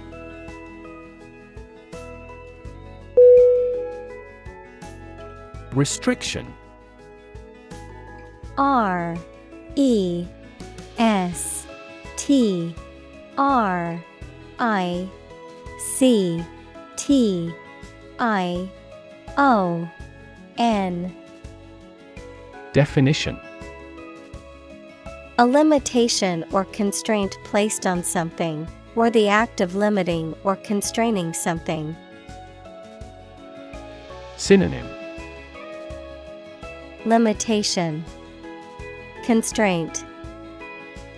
Restriction. 5.74 6.54
R 8.58 9.18
E 9.76 10.26
S 10.98 11.68
T 12.16 12.74
R 13.38 14.02
I 14.60 15.10
C 15.96 16.44
T 16.96 17.52
I 18.20 18.70
O 19.38 19.90
N. 20.58 21.14
Definition 22.72 23.38
A 25.40 25.48
limitation 25.48 26.46
or 26.52 26.66
constraint 26.66 27.40
placed 27.44 27.88
on 27.88 28.04
something, 28.04 28.68
or 28.96 29.10
the 29.10 29.28
act 29.28 29.62
of 29.62 29.74
limiting 29.74 30.36
or 30.44 30.56
constraining 30.56 31.34
something. 31.34 31.96
Synonym. 34.38 34.88
Limitation. 37.06 38.06
Constraint. 39.24 40.06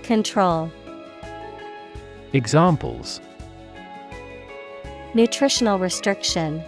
Control. 0.03 0.71
Examples. 2.31 3.19
Nutritional 5.13 5.77
restriction. 5.77 6.63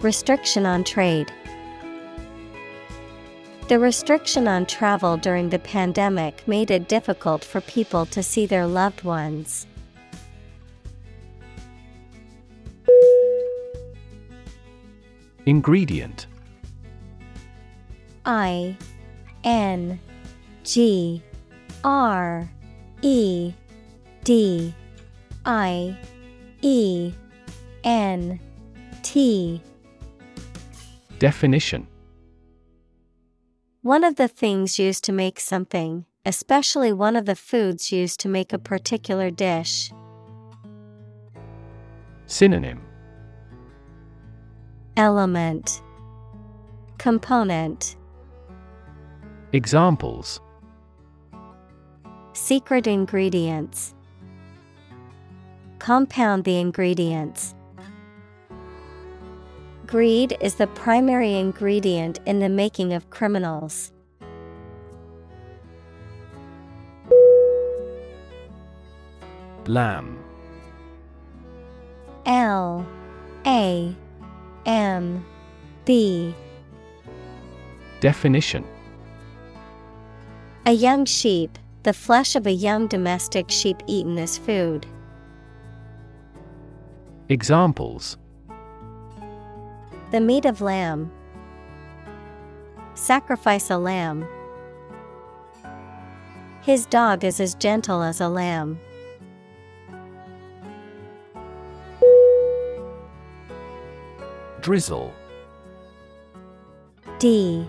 Restriction 0.00 0.66
on 0.66 0.82
trade 0.82 1.32
The 3.70 3.78
restriction 3.78 4.48
on 4.48 4.66
travel 4.66 5.16
during 5.16 5.50
the 5.50 5.60
pandemic 5.60 6.42
made 6.48 6.72
it 6.72 6.88
difficult 6.88 7.44
for 7.44 7.60
people 7.60 8.04
to 8.06 8.20
see 8.20 8.44
their 8.44 8.66
loved 8.66 9.04
ones. 9.04 9.64
Ingredient. 15.46 16.26
I 18.26 18.76
N 19.44 20.00
G 20.64 21.22
R 21.84 22.50
E 23.02 23.52
D 24.24 24.74
I 25.46 25.96
E 26.60 27.12
N 27.84 28.40
T. 29.04 29.62
Definition 31.20 31.86
One 33.82 34.04
of 34.04 34.16
the 34.16 34.28
things 34.28 34.78
used 34.78 35.04
to 35.04 35.12
make 35.12 35.40
something, 35.40 36.04
especially 36.26 36.92
one 36.92 37.16
of 37.16 37.24
the 37.24 37.34
foods 37.34 37.90
used 37.90 38.20
to 38.20 38.28
make 38.28 38.52
a 38.52 38.58
particular 38.58 39.30
dish. 39.30 39.90
Synonym. 42.26 42.82
Element. 44.98 45.80
Component. 46.98 47.96
Examples. 49.54 50.42
Secret 52.34 52.86
ingredients. 52.86 53.94
Compound 55.78 56.44
the 56.44 56.58
ingredients. 56.58 57.54
Greed 59.90 60.36
is 60.40 60.54
the 60.54 60.68
primary 60.68 61.34
ingredient 61.34 62.20
in 62.24 62.38
the 62.38 62.48
making 62.48 62.92
of 62.92 63.10
criminals. 63.10 63.90
Lamb. 69.66 70.16
L 72.24 72.86
A 73.44 73.92
M 74.64 75.26
B. 75.84 76.36
Definition. 77.98 78.64
A 80.66 80.72
young 80.72 81.04
sheep, 81.04 81.58
the 81.82 81.92
flesh 81.92 82.36
of 82.36 82.46
a 82.46 82.52
young 82.52 82.86
domestic 82.86 83.50
sheep 83.50 83.82
eaten 83.88 84.18
as 84.18 84.38
food. 84.38 84.86
Examples 87.28 88.16
The 90.10 90.20
meat 90.20 90.44
of 90.44 90.60
lamb. 90.60 91.12
Sacrifice 92.94 93.70
a 93.70 93.78
lamb. 93.78 94.26
His 96.62 96.84
dog 96.84 97.22
is 97.22 97.38
as 97.38 97.54
gentle 97.54 98.02
as 98.02 98.20
a 98.20 98.28
lamb. 98.28 98.80
Drizzle 104.60 105.14
D 107.20 107.68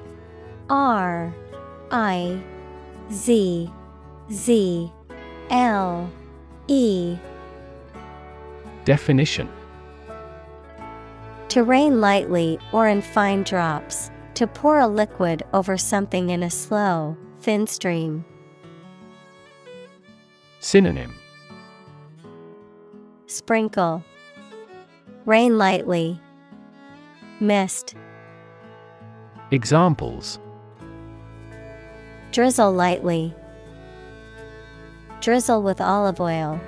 R 0.70 1.34
I 1.92 2.42
Z 3.12 3.72
Z 4.32 4.92
L 5.52 6.10
E 6.68 7.18
Definition 8.84 9.48
To 11.52 11.66
rain 11.66 12.00
lightly 12.00 12.58
or 12.72 12.88
in 12.88 13.02
fine 13.02 13.44
drops, 13.44 14.10
to 14.36 14.48
pour 14.48 14.80
a 14.80 14.88
liquid 14.88 15.44
over 15.52 15.78
something 15.78 16.30
in 16.30 16.44
a 16.44 16.50
slow, 16.50 17.18
thin 17.42 17.68
stream. 17.68 18.24
Synonym 20.62 21.14
Sprinkle 23.26 24.02
Rain 25.26 25.58
lightly. 25.58 26.22
Mist. 27.42 27.96
Examples 29.52 30.40
Drizzle 32.32 32.72
lightly. 32.72 33.36
Drizzle 35.20 35.62
with 35.62 35.82
olive 35.82 36.22
oil. 36.22 36.62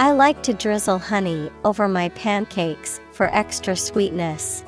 I 0.00 0.12
like 0.12 0.42
to 0.44 0.54
drizzle 0.54 0.98
honey 0.98 1.50
over 1.62 1.86
my 1.86 2.08
pancakes 2.08 3.02
for 3.12 3.26
extra 3.34 3.76
sweetness. 3.76 4.64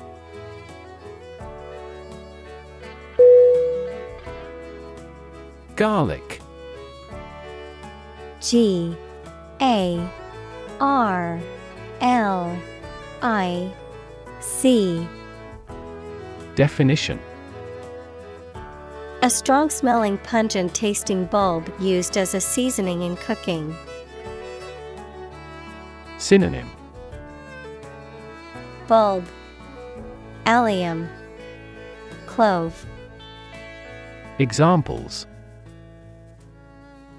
Garlic 5.74 6.42
G 8.42 8.94
A 9.62 10.06
R 10.80 11.40
L 12.02 12.58
I 13.22 13.72
C 14.40 15.08
Definition 16.56 17.18
A 19.22 19.30
strong 19.30 19.70
smelling 19.70 20.18
pungent 20.18 20.74
tasting 20.74 21.24
bulb 21.24 21.72
used 21.80 22.18
as 22.18 22.34
a 22.34 22.40
seasoning 22.40 23.00
in 23.00 23.16
cooking. 23.16 23.74
Synonym. 26.32 26.70
Bulb. 28.88 29.26
Allium. 30.46 31.06
Clove. 32.24 32.86
Examples. 34.38 35.26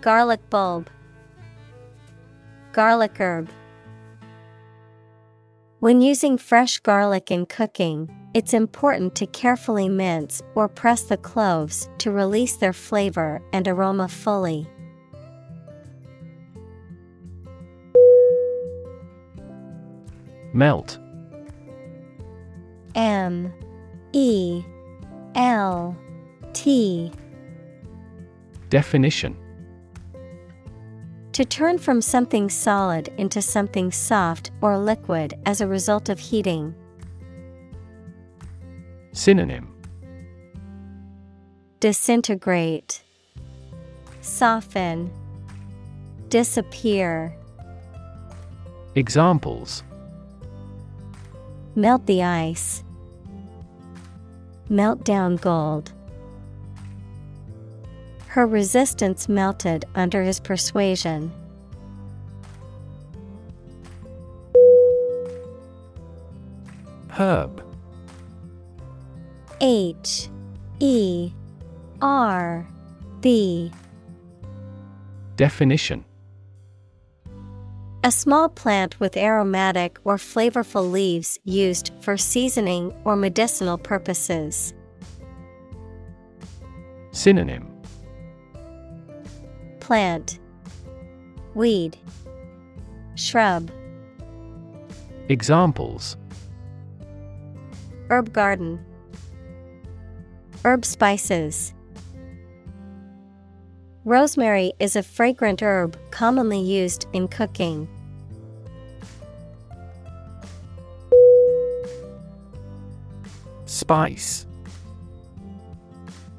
Garlic 0.01 0.39
bulb. 0.49 0.89
Garlic 2.72 3.16
herb. 3.20 3.49
When 5.80 6.01
using 6.01 6.39
fresh 6.39 6.80
garlic 6.80 7.30
in 7.30 7.45
cooking, 7.45 8.09
it's 8.34 8.55
important 8.55 9.14
to 9.18 9.28
carefully 9.28 9.89
mince 9.89 10.41
or 10.55 10.68
press 10.68 11.03
the 11.03 11.18
cloves 11.18 11.88
to 11.99 12.09
release 12.09 12.57
their 12.57 12.74
flavor 12.74 13.43
and 13.53 13.68
aroma 13.68 14.07
fully. 14.07 14.68
Melt. 20.54 20.99
M. 22.95 23.51
E. 24.12 24.64
L. 25.36 25.97
T. 26.54 27.12
Definition. 28.70 29.36
To 31.32 31.43
turn 31.43 31.80
from 31.80 32.01
something 32.01 32.49
solid 32.49 33.08
into 33.18 33.41
something 33.41 33.91
soft 33.91 34.51
or 34.62 34.78
liquid 34.78 35.34
as 35.47 35.62
a 35.62 35.68
result 35.68 36.10
of 36.10 36.20
heating. 36.20 36.76
Synonym. 39.12 39.74
Disintegrate, 41.80 43.04
Soften, 44.22 45.12
Disappear. 46.30 47.36
Examples 48.95 49.84
Melt 51.76 52.05
the 52.05 52.21
ice. 52.21 52.84
Melt 54.69 55.03
down 55.03 55.38
gold. 55.38 55.91
Her 58.28 58.45
resistance 58.45 59.28
melted 59.28 59.86
under 59.95 60.24
his 60.24 60.39
persuasion. 60.39 61.32
Herb 67.09 67.63
H 69.61 70.30
E 70.80 71.32
R 72.01 72.67
B 73.21 73.71
Definition 75.38 76.05
A 78.06 78.12
small 78.12 78.49
plant 78.49 78.99
with 78.99 79.16
aromatic 79.16 79.97
or 80.04 80.18
flavorful 80.18 80.91
leaves 80.91 81.39
used 81.45 81.93
for 82.01 82.18
seasoning 82.18 82.93
or 83.06 83.16
medicinal 83.16 83.78
purposes. 83.78 84.74
Synonym. 87.12 87.66
Plant. 89.80 90.39
Weed. 91.56 91.95
Shrub. 93.16 93.72
Examples. 95.30 96.18
Herb 98.10 98.34
garden. 98.34 98.84
Herb 100.66 100.84
spices. 100.84 101.74
Rosemary 104.06 104.74
is 104.82 104.97
a 104.97 105.04
fragrant 105.04 105.62
herb 105.62 105.97
commonly 106.12 106.60
used 106.60 107.08
in 107.14 107.30
cooking. 107.30 107.88
Spice. 113.84 114.45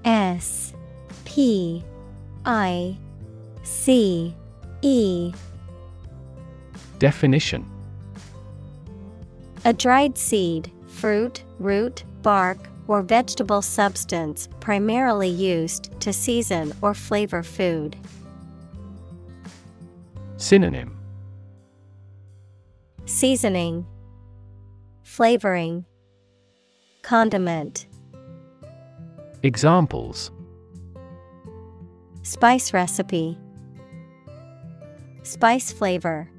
S 0.07 0.73
P 1.27 1.85
I 2.47 2.97
C 3.63 4.35
E. 4.81 5.31
Definition. 6.99 7.71
A 9.67 9.75
dried 9.75 10.17
seed, 10.17 10.73
fruit, 10.87 11.45
root, 11.59 12.05
bark, 12.23 12.57
or 12.89 13.03
vegetable 13.03 13.61
substance 13.61 14.49
primarily 14.61 15.29
used 15.29 15.91
to 16.01 16.15
season 16.15 16.73
or 16.81 16.95
flavor 16.95 17.43
food. 17.43 17.95
Synonym. 20.39 20.97
Seasoning, 23.05 23.87
Flavoring, 25.03 25.85
Condiment, 27.05 27.87
Examples. 29.43 30.31
Spice 32.23 32.73
recipe, 32.73 33.39
Spice 35.23 35.71
flavor. 35.71 36.31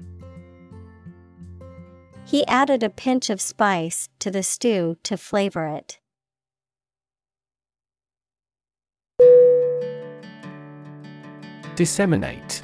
He 2.24 2.44
added 2.48 2.82
a 2.82 2.90
pinch 2.90 3.30
of 3.30 3.40
spice 3.40 4.08
to 4.18 4.28
the 4.28 4.42
stew 4.42 4.96
to 5.04 5.16
flavor 5.16 5.68
it. 5.68 6.00
Disseminate. 11.76 12.60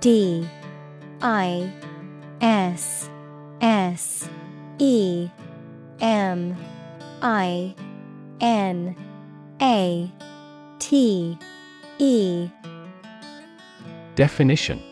D. 0.00 0.46
I. 1.22 1.72
S. 2.42 3.08
S. 3.62 4.28
E 4.78 5.30
M 6.04 6.54
I 7.22 7.74
N 8.42 8.94
A 9.62 10.12
T 10.78 11.38
E. 11.98 12.50
Definition. 14.14 14.82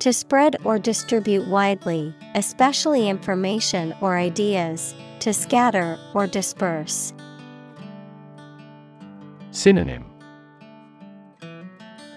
To 0.00 0.12
spread 0.12 0.56
or 0.62 0.78
distribute 0.78 1.48
widely, 1.48 2.14
especially 2.34 3.08
information 3.08 3.94
or 4.02 4.18
ideas, 4.18 4.94
to 5.20 5.32
scatter 5.32 5.98
or 6.12 6.26
disperse. 6.26 7.14
Synonym. 9.52 10.04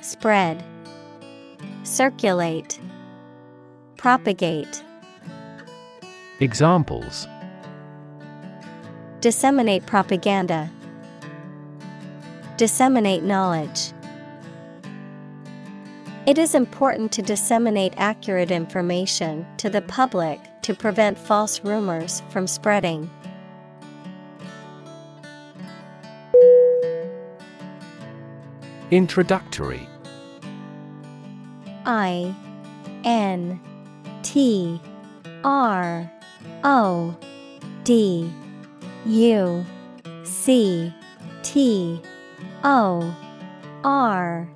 Spread, 0.01 0.61
Circulate, 1.83 2.81
Propagate, 3.95 4.83
Examples 6.39 7.27
Disseminate 9.21 9.87
propaganda, 9.87 10.69
Disseminate 12.57 13.23
knowledge. 13.23 13.91
It 16.27 16.37
is 16.37 16.53
important 16.53 17.11
to 17.13 17.23
disseminate 17.23 17.95
accurate 17.97 18.51
information 18.51 19.47
to 19.57 19.67
the 19.71 19.81
public 19.81 20.39
to 20.61 20.75
prevent 20.75 21.17
false 21.17 21.63
rumors 21.63 22.21
from 22.29 22.45
spreading. 22.45 23.09
Introductory 28.91 29.89
I 31.85 32.35
N 33.03 33.59
T 34.21 34.79
R 35.43 36.11
O 36.63 37.15
D 37.83 38.31
U 39.05 39.65
C 40.23 40.93
T 41.43 42.01
O 42.63 43.15
R 43.83 44.49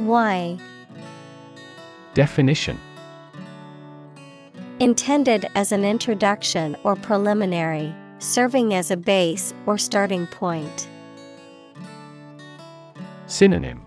Y. 0.00 0.58
Definition. 2.14 2.78
Intended 4.80 5.46
as 5.54 5.70
an 5.70 5.84
introduction 5.84 6.76
or 6.82 6.96
preliminary, 6.96 7.94
serving 8.18 8.74
as 8.74 8.90
a 8.90 8.96
base 8.96 9.54
or 9.66 9.78
starting 9.78 10.26
point. 10.26 10.88
Synonym. 13.26 13.86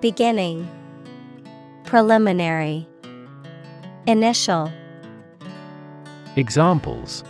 Beginning. 0.00 0.66
Preliminary. 1.84 2.88
Initial 4.06 4.72
Examples. 6.38 7.24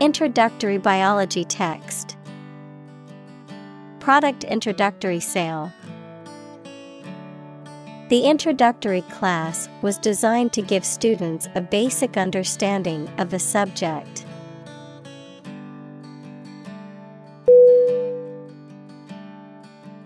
Introductory 0.00 0.78
biology 0.78 1.44
text. 1.44 2.16
Product 3.98 4.42
introductory 4.44 5.20
sale. 5.20 5.70
The 8.08 8.22
introductory 8.24 9.02
class 9.02 9.68
was 9.82 9.98
designed 9.98 10.54
to 10.54 10.62
give 10.62 10.82
students 10.82 11.46
a 11.54 11.60
basic 11.60 12.16
understanding 12.16 13.06
of 13.18 13.28
the 13.28 13.38
subject. 13.38 14.24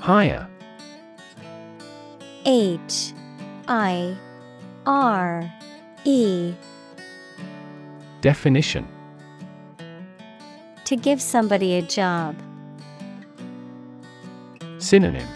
Hire 0.00 0.48
H 2.44 3.12
I 3.68 4.16
R 4.84 5.48
E 6.04 6.54
Definition 8.24 8.88
To 10.86 10.96
give 10.96 11.20
somebody 11.20 11.74
a 11.74 11.82
job. 11.82 12.34
Synonym 14.78 15.28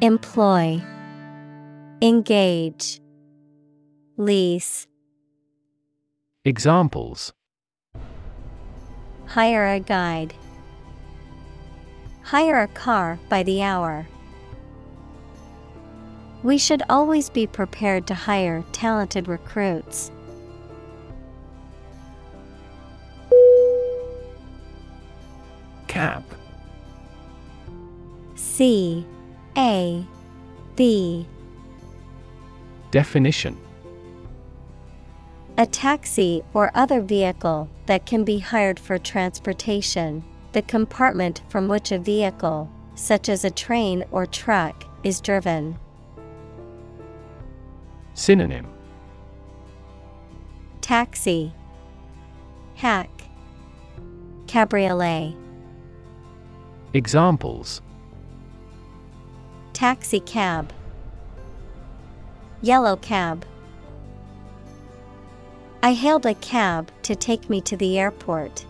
Employ 0.00 0.80
Engage 2.00 3.00
Lease 4.18 4.86
Examples 6.44 7.32
Hire 9.26 9.66
a 9.66 9.80
guide. 9.80 10.32
Hire 12.22 12.62
a 12.62 12.68
car 12.68 13.18
by 13.28 13.42
the 13.42 13.64
hour. 13.64 14.06
We 16.44 16.56
should 16.56 16.84
always 16.88 17.28
be 17.28 17.48
prepared 17.48 18.06
to 18.06 18.14
hire 18.14 18.62
talented 18.70 19.26
recruits. 19.26 20.12
Cab 25.88 26.24
C 28.36 29.04
A 29.56 30.06
B 30.76 31.26
Definition. 32.90 33.58
A 35.58 35.66
taxi 35.66 36.42
or 36.54 36.70
other 36.74 37.00
vehicle 37.00 37.68
that 37.86 38.06
can 38.06 38.22
be 38.22 38.38
hired 38.38 38.78
for 38.78 38.96
transportation, 38.96 40.22
the 40.52 40.62
compartment 40.62 41.42
from 41.48 41.66
which 41.66 41.90
a 41.90 41.98
vehicle, 41.98 42.70
such 42.94 43.28
as 43.28 43.44
a 43.44 43.50
train 43.50 44.04
or 44.12 44.24
truck, 44.24 44.84
is 45.02 45.20
driven. 45.20 45.76
Synonym. 48.14 48.66
Taxi. 50.80 51.52
Hack. 52.76 53.10
Cabriolet 54.46 55.34
Examples. 56.94 57.82
Taxi 59.74 60.20
cab. 60.20 60.72
Yellow 62.62 62.96
cab. 62.96 63.44
I 65.82 65.92
hailed 65.92 66.24
a 66.24 66.34
cab 66.34 66.90
to 67.02 67.14
take 67.14 67.50
me 67.50 67.60
to 67.60 67.76
the 67.76 67.98
airport. 67.98 68.64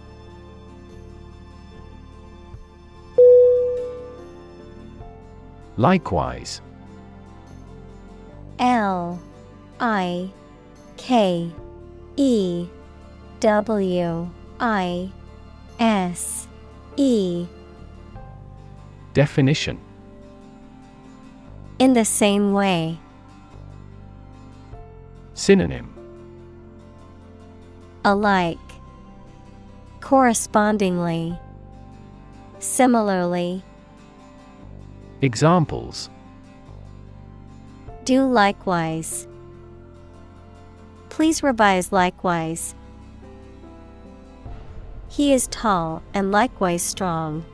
Likewise. 5.76 6.60
L 8.58 9.22
I 9.78 10.28
K 10.96 11.50
E 12.16 12.66
W 13.38 14.30
I 14.58 15.12
S 15.78 16.48
E 16.96 17.46
Definition 19.18 19.80
In 21.80 21.92
the 21.92 22.04
same 22.04 22.52
way. 22.52 23.00
Synonym 25.34 25.92
Alike. 28.04 28.58
Correspondingly. 30.00 31.36
Similarly. 32.60 33.64
Examples 35.20 36.10
Do 38.04 38.24
likewise. 38.24 39.26
Please 41.08 41.42
revise 41.42 41.90
likewise. 41.90 42.76
He 45.08 45.32
is 45.32 45.48
tall 45.48 46.04
and 46.14 46.30
likewise 46.30 46.82
strong. 46.82 47.44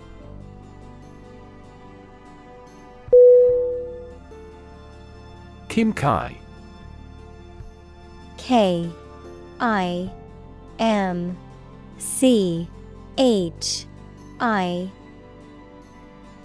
Kimchi. 5.75 6.39
K 8.37 8.89
I 9.59 10.09
M 10.79 11.37
C 11.99 12.68
H 13.18 13.85
I. 14.39 14.89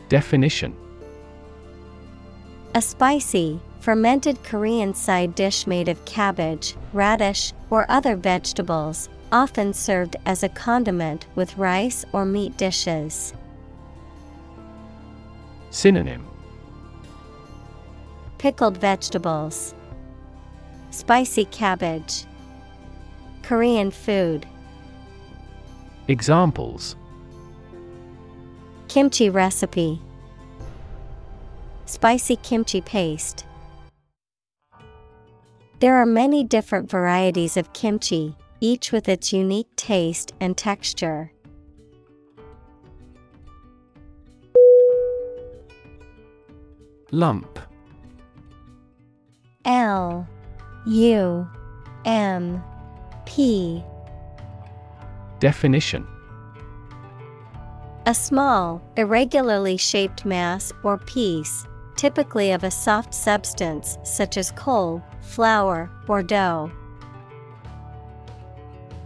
Definition. 0.07 0.75
A 2.73 2.81
spicy, 2.81 3.59
fermented 3.81 4.43
Korean 4.43 4.95
side 4.95 5.35
dish 5.35 5.67
made 5.67 5.89
of 5.89 6.03
cabbage, 6.05 6.75
radish, 6.91 7.53
or 7.69 7.85
other 7.87 8.15
vegetables, 8.15 9.09
often 9.31 9.75
served 9.75 10.15
as 10.25 10.41
a 10.41 10.49
condiment 10.49 11.27
with 11.35 11.55
rice 11.55 12.03
or 12.13 12.25
meat 12.25 12.57
dishes. 12.57 13.35
Synonym 15.69 16.25
Pickled 18.39 18.77
vegetables, 18.77 19.75
Spicy 20.91 21.43
cabbage, 21.43 22.23
Korean 23.43 23.91
food, 23.91 24.45
Examples 26.07 26.95
Kimchi 28.87 29.29
recipe, 29.29 30.01
Spicy 31.85 32.37
kimchi 32.37 32.79
paste. 32.79 33.45
There 35.81 35.95
are 35.95 36.05
many 36.05 36.45
different 36.45 36.89
varieties 36.89 37.57
of 37.57 37.73
kimchi, 37.73 38.37
each 38.61 38.93
with 38.93 39.09
its 39.09 39.33
unique 39.33 39.75
taste 39.75 40.33
and 40.39 40.55
texture. 40.55 41.33
Lump 47.11 47.59
L 49.65 50.27
U 50.87 51.47
M 52.05 52.63
P. 53.25 53.83
Definition. 55.39 56.07
A 58.05 58.13
small, 58.13 58.81
irregularly 58.95 59.77
shaped 59.77 60.25
mass 60.25 60.71
or 60.83 60.97
piece, 60.97 61.67
typically 61.95 62.51
of 62.51 62.63
a 62.63 62.71
soft 62.71 63.13
substance 63.13 63.97
such 64.03 64.37
as 64.37 64.51
coal, 64.51 65.03
flour, 65.21 65.91
or 66.07 66.23
dough. 66.23 66.71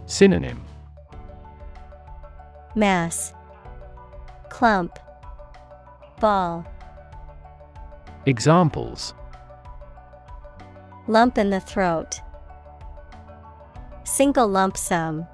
Synonym. 0.06 0.62
Mass. 2.76 3.34
Clump. 4.48 4.98
Ball. 6.20 6.64
Examples 8.26 9.14
Lump 11.06 11.36
in 11.36 11.50
the 11.50 11.60
throat. 11.60 12.20
Single 14.04 14.48
lump 14.48 14.76
sum. 14.78 15.26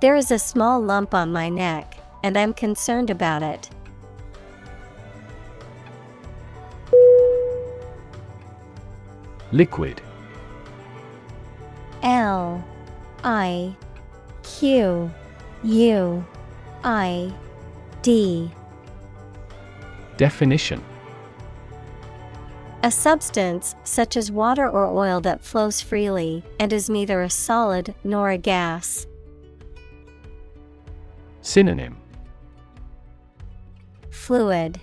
There 0.00 0.14
is 0.14 0.30
a 0.30 0.38
small 0.38 0.80
lump 0.80 1.12
on 1.12 1.32
my 1.32 1.48
neck, 1.48 1.96
and 2.22 2.38
I'm 2.38 2.54
concerned 2.54 3.10
about 3.10 3.42
it. 3.42 3.68
Liquid. 9.50 10.00
L 12.02 12.64
I 13.24 13.74
Q 14.42 15.10
U 15.64 16.24
I 16.84 17.32
D 18.02 18.50
Definition 20.16 20.82
A 22.84 22.90
substance, 22.90 23.76
such 23.84 24.16
as 24.16 24.32
water 24.32 24.68
or 24.68 24.86
oil, 24.86 25.20
that 25.20 25.44
flows 25.44 25.80
freely 25.80 26.44
and 26.58 26.72
is 26.72 26.90
neither 26.90 27.22
a 27.22 27.30
solid 27.30 27.94
nor 28.02 28.30
a 28.30 28.38
gas. 28.38 29.06
Synonym 31.42 31.96
Fluid, 34.10 34.80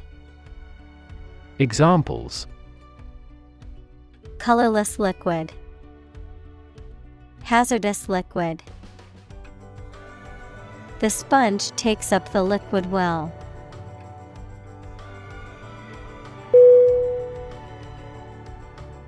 Examples 1.60 2.48
colorless 4.40 4.98
liquid, 4.98 5.52
hazardous 7.44 8.08
liquid. 8.08 8.64
The 11.00 11.10
sponge 11.10 11.72
takes 11.72 12.12
up 12.12 12.32
the 12.32 12.44
liquid 12.44 12.90
well. 12.92 13.34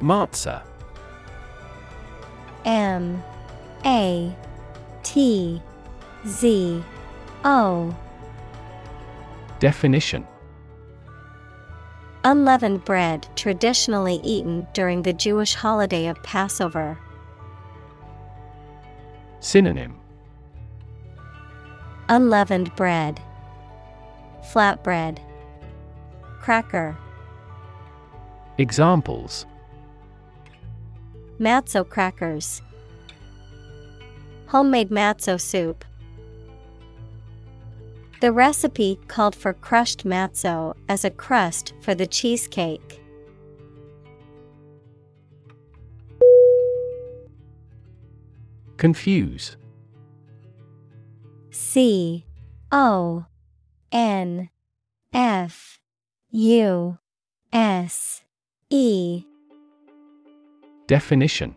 Matzo. 0.01 0.61
M 2.65 3.23
A 3.85 4.35
T 5.03 5.61
Z 6.27 6.83
O. 7.43 7.95
Definition. 9.59 10.27
Unleavened 12.23 12.85
bread 12.85 13.27
traditionally 13.35 14.19
eaten 14.23 14.67
during 14.73 15.01
the 15.01 15.13
Jewish 15.13 15.55
holiday 15.55 16.07
of 16.07 16.21
Passover. 16.23 16.97
Synonym. 19.39 19.97
Unleavened 22.09 22.75
bread, 22.75 23.19
flatbread, 24.51 25.17
cracker, 26.39 26.95
Examples 28.57 29.47
matzo 31.41 31.83
crackers, 31.83 32.61
homemade 34.47 34.89
matzo 34.89 35.41
soup. 35.41 35.83
The 38.21 38.31
recipe 38.31 38.99
called 39.07 39.35
for 39.35 39.51
crushed 39.51 40.05
matzo 40.05 40.75
as 40.87 41.03
a 41.03 41.09
crust 41.09 41.73
for 41.81 41.95
the 41.95 42.05
cheesecake. 42.05 43.01
Confuse. 48.77 49.57
C 51.49 52.25
O 52.71 53.25
N 53.91 54.49
F 55.11 55.79
U 56.29 56.99
S 57.51 58.21
E 58.69 59.25
Definition 60.91 61.55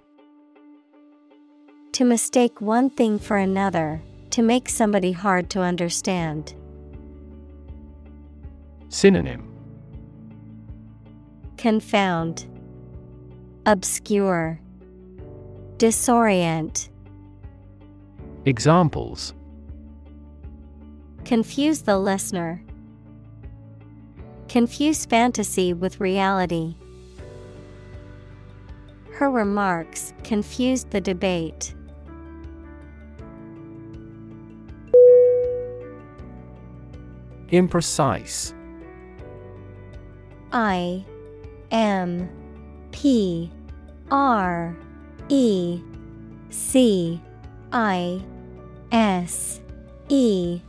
To 1.91 2.05
mistake 2.05 2.61
one 2.61 2.89
thing 2.89 3.19
for 3.19 3.37
another, 3.37 4.01
to 4.31 4.43
make 4.43 4.69
somebody 4.69 5.11
hard 5.11 5.51
to 5.51 5.61
understand. 5.61 6.55
Synonym 8.91 9.53
Confound, 11.57 12.47
Obscure, 13.67 14.61
Disorient. 15.79 16.89
Examples 18.45 19.35
Confuse 21.25 21.83
the 21.83 21.99
listener. 21.99 22.63
Confuse 24.49 25.05
fantasy 25.07 25.73
with 25.73 25.99
reality. 25.99 26.77
Her 29.15 29.31
remarks 29.31 30.13
confused 30.25 30.91
the 30.91 31.01
debate. 31.01 31.73
Imprecise. 37.53 38.53
I 40.53 41.05
M 41.71 42.29
P 42.91 43.53
R 44.11 44.77
E 45.29 45.81
C 46.51 47.21
I 47.73 48.21
S 48.91 49.61
E 50.09 50.61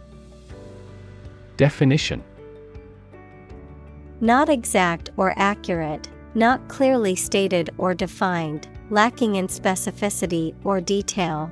Definition 1.57 2.23
Not 4.21 4.49
exact 4.49 5.09
or 5.17 5.33
accurate, 5.35 6.07
not 6.35 6.67
clearly 6.67 7.15
stated 7.15 7.69
or 7.77 7.93
defined, 7.93 8.67
lacking 8.89 9.35
in 9.35 9.47
specificity 9.47 10.53
or 10.63 10.79
detail. 10.81 11.51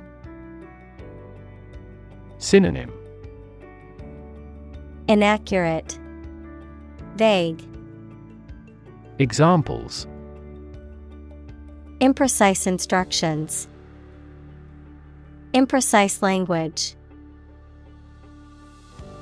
Synonym 2.38 2.92
Inaccurate, 5.08 5.98
Vague, 7.16 7.62
Examples 9.18 10.06
imprecise 12.00 12.66
instructions, 12.66 13.66
imprecise 15.54 16.20
language. 16.20 16.96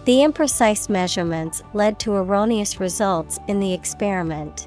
The 0.04 0.18
imprecise 0.24 0.88
measurements 0.88 1.62
led 1.74 2.00
to 2.00 2.14
erroneous 2.14 2.80
results 2.80 3.38
in 3.46 3.60
the 3.60 3.72
experiment. 3.72 4.66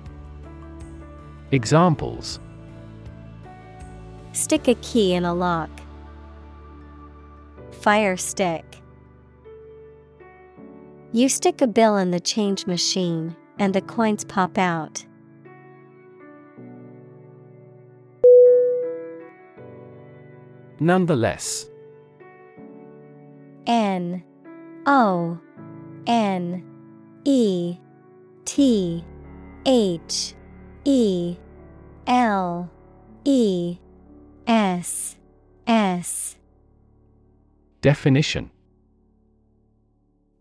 Examples 1.51 2.39
Stick 4.31 4.69
a 4.69 4.75
key 4.75 5.13
in 5.13 5.25
a 5.25 5.33
lock. 5.33 5.69
Fire 7.71 8.15
stick. 8.15 8.63
You 11.11 11.27
stick 11.27 11.61
a 11.61 11.67
bill 11.67 11.97
in 11.97 12.11
the 12.11 12.21
change 12.21 12.65
machine, 12.65 13.35
and 13.59 13.73
the 13.73 13.81
coins 13.81 14.23
pop 14.23 14.57
out. 14.57 15.05
Nonetheless. 20.79 21.69
N 23.67 24.23
O 24.85 25.37
N 26.07 26.63
E 27.25 27.77
T 28.45 29.03
H 29.65 30.33
E 30.83 31.37
L 32.07 32.69
E 33.23 33.77
S 34.47 35.15
S 35.67 36.37
Definition 37.81 38.51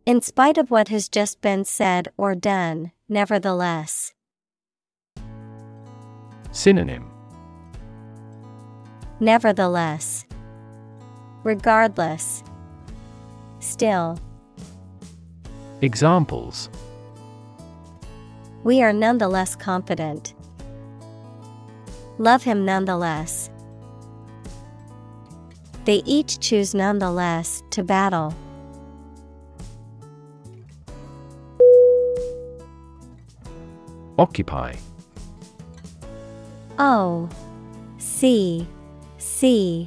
In 0.07 0.22
spite 0.22 0.57
of 0.57 0.70
what 0.70 0.88
has 0.88 1.09
just 1.09 1.41
been 1.41 1.64
said 1.64 2.09
or 2.16 2.34
done, 2.34 2.93
nevertheless. 3.09 4.14
Synonym 6.53 7.11
Nevertheless. 9.20 10.24
Regardless. 11.45 12.43
Still. 13.59 14.18
Examples 15.82 16.70
We 18.63 18.83
are 18.83 18.93
nonetheless 18.93 19.57
confident. 19.57 20.35
Love 22.19 22.43
him 22.43 22.65
nonetheless. 22.65 23.51
They 25.87 26.03
each 26.05 26.39
choose 26.41 26.75
nonetheless 26.75 27.63
to 27.71 27.83
battle. 27.83 28.35
Occupy. 34.19 34.77
O 36.79 37.29
C 37.97 38.67
C 39.17 39.87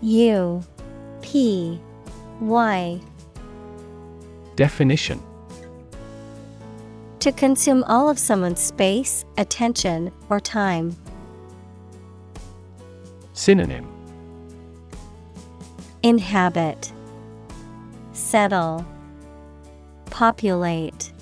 U 0.00 0.62
P 1.20 1.80
Y. 2.40 3.00
Definition 4.54 5.20
To 7.22 7.30
consume 7.30 7.84
all 7.84 8.10
of 8.10 8.18
someone's 8.18 8.58
space, 8.58 9.24
attention, 9.38 10.10
or 10.28 10.40
time. 10.40 10.96
Synonym 13.32 13.86
Inhabit, 16.02 16.92
Settle, 18.10 18.84
Populate. 20.06 21.12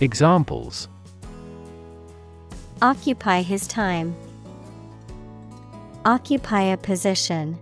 Examples 0.00 0.86
Occupy 2.82 3.40
his 3.40 3.66
time. 3.66 4.14
Occupy 6.04 6.60
a 6.60 6.76
position. 6.76 7.58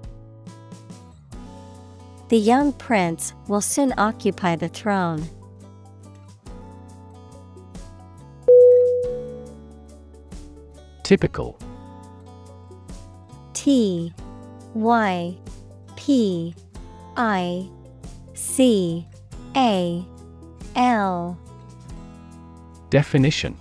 The 2.30 2.38
young 2.38 2.72
prince 2.72 3.32
will 3.46 3.60
soon 3.60 3.94
occupy 3.96 4.56
the 4.56 4.68
throne. 4.68 5.28
Typical. 11.10 11.58
T 13.52 14.14
Y 14.74 15.36
P 15.96 16.54
I 17.16 17.68
C 18.34 19.08
A 19.56 20.04
L. 20.76 21.36
Definition. 22.90 23.56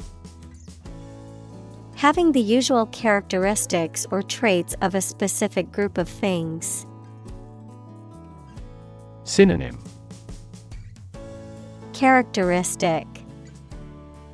Having 1.95 2.33
the 2.33 2.39
usual 2.39 2.85
characteristics 2.85 4.05
or 4.11 4.21
traits 4.21 4.75
of 4.83 4.93
a 4.93 5.01
specific 5.01 5.71
group 5.71 5.97
of 5.97 6.07
things. 6.07 6.85
Synonym. 9.23 9.79
Characteristic. 11.93 13.07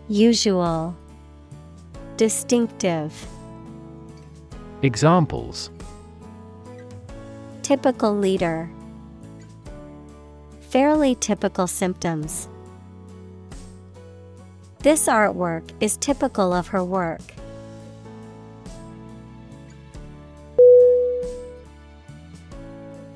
Usual 0.10 0.98
Distinctive. 2.18 3.28
Examples. 4.84 5.70
Typical 7.62 8.16
leader. 8.16 8.70
Fairly 10.62 11.16
typical 11.16 11.68
symptoms. 11.68 12.48
This 14.80 15.08
artwork 15.08 15.70
is 15.82 15.98
typical 15.98 16.54
of 16.54 16.68
her 16.70 16.86
work. 16.86 17.20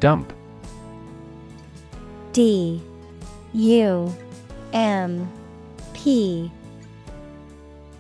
Dump. 0.02 0.34
D. 2.34 2.82
U. 3.54 4.14
M. 4.74 5.32
P. 5.94 6.52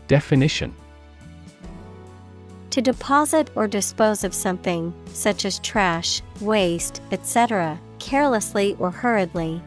Definition 0.09 0.75
To 2.71 2.81
deposit 2.81 3.49
or 3.55 3.67
dispose 3.67 4.23
of 4.23 4.33
something, 4.33 4.93
such 5.13 5.45
as 5.45 5.59
trash, 5.59 6.21
waste, 6.39 7.01
etc., 7.11 7.79
carelessly 7.99 8.75
or 8.79 8.91
hurriedly. 8.91 9.61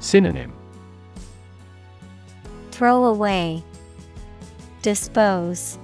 Synonym 0.00 0.52
Throw 2.70 3.04
away, 3.04 3.62
dispose, 4.82 5.78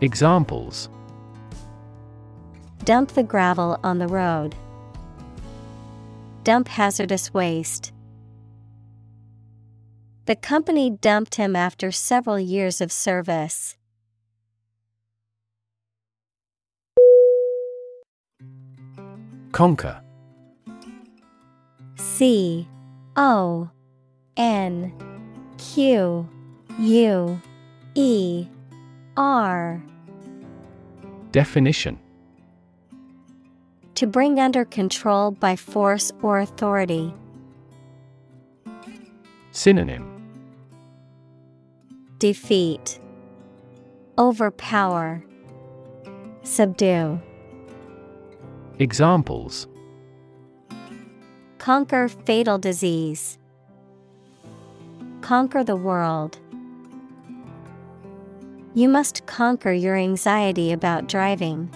Examples 0.00 0.88
dump 2.88 3.10
the 3.12 3.22
gravel 3.22 3.78
on 3.84 3.98
the 3.98 4.06
road, 4.06 4.54
dump 6.42 6.66
hazardous 6.68 7.34
waste. 7.34 7.92
The 10.28 10.36
company 10.36 10.90
dumped 10.90 11.36
him 11.36 11.56
after 11.56 11.90
several 11.90 12.38
years 12.38 12.82
of 12.82 12.92
service. 12.92 13.78
Conquer 19.52 20.02
C 21.96 22.68
O 23.16 23.70
N 24.36 24.92
Q 25.56 26.28
U 26.78 27.40
E 27.94 28.46
R 29.16 29.82
Definition 31.32 31.98
To 33.94 34.06
bring 34.06 34.38
under 34.38 34.66
control 34.66 35.30
by 35.30 35.56
force 35.56 36.12
or 36.20 36.38
authority. 36.40 37.14
Synonym 39.52 40.17
Defeat, 42.18 42.98
Overpower, 44.18 45.22
Subdue. 46.42 47.20
Examples 48.80 49.68
Conquer 51.58 52.08
fatal 52.08 52.58
disease. 52.58 53.38
Conquer 55.20 55.62
the 55.62 55.76
world. 55.76 56.40
You 58.74 58.88
must 58.88 59.24
conquer 59.26 59.72
your 59.72 59.94
anxiety 59.94 60.72
about 60.72 61.06
driving. 61.06 61.70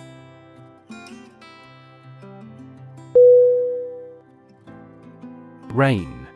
Reign 5.68 6.26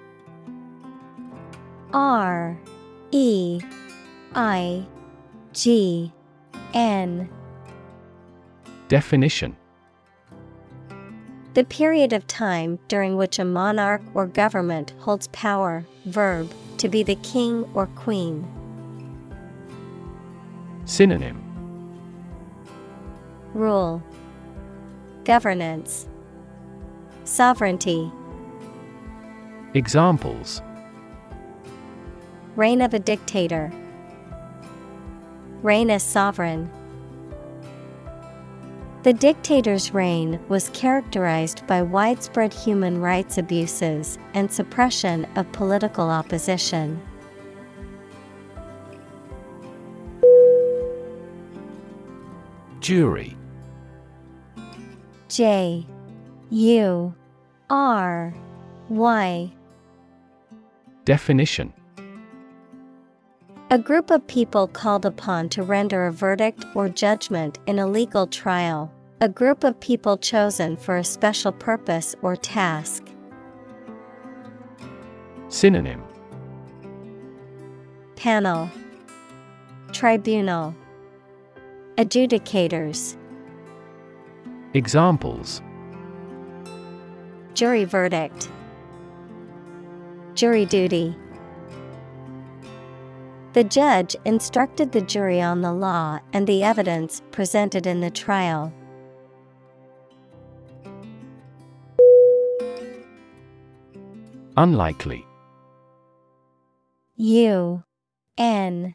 R 1.92 2.56
E 3.10 3.60
I 4.38 4.86
G 5.54 6.12
N. 6.74 7.30
Definition 8.88 9.56
The 11.54 11.64
period 11.64 12.12
of 12.12 12.26
time 12.26 12.78
during 12.88 13.16
which 13.16 13.38
a 13.38 13.46
monarch 13.46 14.02
or 14.12 14.26
government 14.26 14.92
holds 14.98 15.28
power, 15.28 15.86
verb, 16.04 16.52
to 16.76 16.86
be 16.86 17.02
the 17.02 17.14
king 17.14 17.64
or 17.72 17.86
queen. 17.86 18.46
Synonym 20.84 21.42
Rule, 23.54 24.02
Governance, 25.24 26.10
Sovereignty. 27.24 28.12
Examples 29.72 30.60
Reign 32.54 32.82
of 32.82 32.92
a 32.92 32.98
dictator. 32.98 33.72
Reign 35.62 35.90
as 35.90 36.02
sovereign. 36.02 36.70
The 39.02 39.12
dictator's 39.12 39.94
reign 39.94 40.40
was 40.48 40.68
characterized 40.70 41.64
by 41.68 41.80
widespread 41.80 42.52
human 42.52 43.00
rights 43.00 43.38
abuses 43.38 44.18
and 44.34 44.50
suppression 44.50 45.26
of 45.36 45.50
political 45.52 46.10
opposition. 46.10 47.00
Jury. 52.80 53.36
J. 55.28 55.86
U. 56.50 57.14
R. 57.70 58.34
Y. 58.88 59.52
Definition 61.04 61.72
A 63.68 63.78
group 63.78 64.12
of 64.12 64.24
people 64.28 64.68
called 64.68 65.04
upon 65.04 65.48
to 65.48 65.64
render 65.64 66.06
a 66.06 66.12
verdict 66.12 66.64
or 66.76 66.88
judgment 66.88 67.58
in 67.66 67.80
a 67.80 67.86
legal 67.86 68.24
trial. 68.24 68.92
A 69.20 69.28
group 69.28 69.64
of 69.64 69.80
people 69.80 70.16
chosen 70.16 70.76
for 70.76 70.98
a 70.98 71.02
special 71.02 71.50
purpose 71.50 72.14
or 72.22 72.36
task. 72.36 73.02
Synonym. 75.48 76.04
Panel. 78.14 78.70
Tribunal. 79.90 80.72
Adjudicators. 81.98 83.16
Examples. 84.74 85.60
Jury 87.54 87.84
verdict. 87.84 88.48
Jury 90.34 90.66
duty 90.66 91.16
The 93.56 93.64
judge 93.64 94.14
instructed 94.26 94.92
the 94.92 95.00
jury 95.00 95.40
on 95.40 95.62
the 95.62 95.72
law 95.72 96.20
and 96.34 96.46
the 96.46 96.62
evidence 96.62 97.22
presented 97.30 97.86
in 97.86 98.00
the 98.00 98.10
trial. 98.10 98.70
Unlikely. 104.58 105.24
U 107.16 107.82
N 108.36 108.94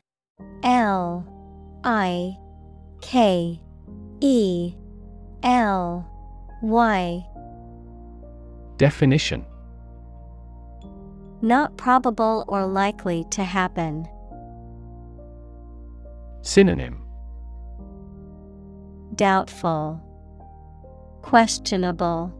L 0.61 1.25
I 1.83 2.37
K 3.01 3.59
E 4.19 4.75
L 5.41 6.07
Y. 6.61 7.25
Definition 8.77 9.43
Not 11.41 11.75
probable 11.77 12.45
or 12.47 12.67
likely 12.67 13.25
to 13.31 13.43
happen. 13.43 14.07
Synonym 16.41 17.03
Doubtful, 19.15 20.01
Questionable, 21.21 22.33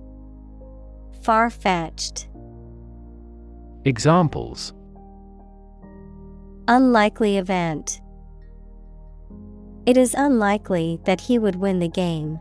Far 1.21 1.49
fetched. 1.51 2.27
Examples 3.85 4.73
Unlikely 6.67 7.37
event. 7.37 8.01
It 9.85 9.97
is 9.97 10.15
unlikely 10.15 10.99
that 11.05 11.21
he 11.21 11.37
would 11.37 11.55
win 11.55 11.79
the 11.79 11.87
game. 11.87 12.39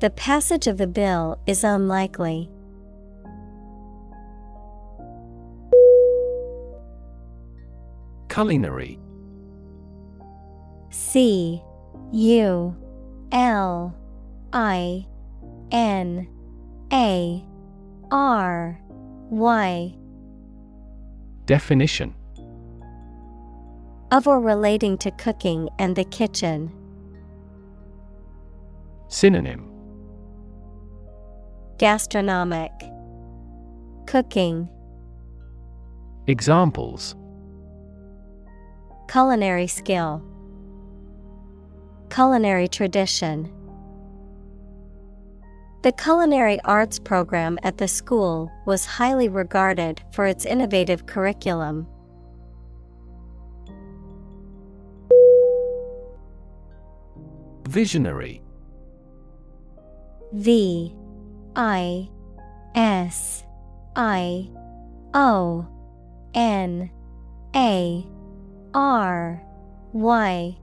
The 0.00 0.10
passage 0.10 0.66
of 0.66 0.76
the 0.76 0.86
bill 0.86 1.40
is 1.46 1.64
unlikely. 1.64 2.50
Culinary 8.28 8.98
C 10.96 11.62
U 12.10 12.74
L 13.30 13.94
I 14.54 15.06
N 15.70 16.26
A 16.90 17.44
R 18.10 18.80
Y. 19.28 19.94
Definition. 21.44 22.14
Of 24.10 24.26
or 24.26 24.40
relating 24.40 24.96
to 24.98 25.10
cooking 25.10 25.68
and 25.78 25.94
the 25.94 26.04
kitchen. 26.04 26.72
Synonym. 29.08 29.70
Gastronomic. 31.76 32.72
Cooking. 34.06 34.66
Examples. 36.26 37.14
Culinary 39.08 39.66
skill 39.66 40.22
Culinary 42.10 42.68
tradition. 42.68 43.52
The 45.82 45.92
culinary 45.92 46.58
arts 46.64 46.98
program 46.98 47.58
at 47.62 47.78
the 47.78 47.86
school 47.86 48.50
was 48.66 48.84
highly 48.84 49.28
regarded 49.28 50.02
for 50.12 50.26
its 50.26 50.44
innovative 50.44 51.06
curriculum. 51.06 51.86
Visionary. 57.68 58.42
V 60.32 60.94
I 61.54 62.08
S 62.74 63.44
I 63.94 64.48
O 65.14 65.66
N 66.34 66.90
A 67.54 68.06
R 68.74 69.42
Y 69.92 70.58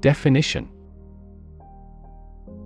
Definition 0.00 0.68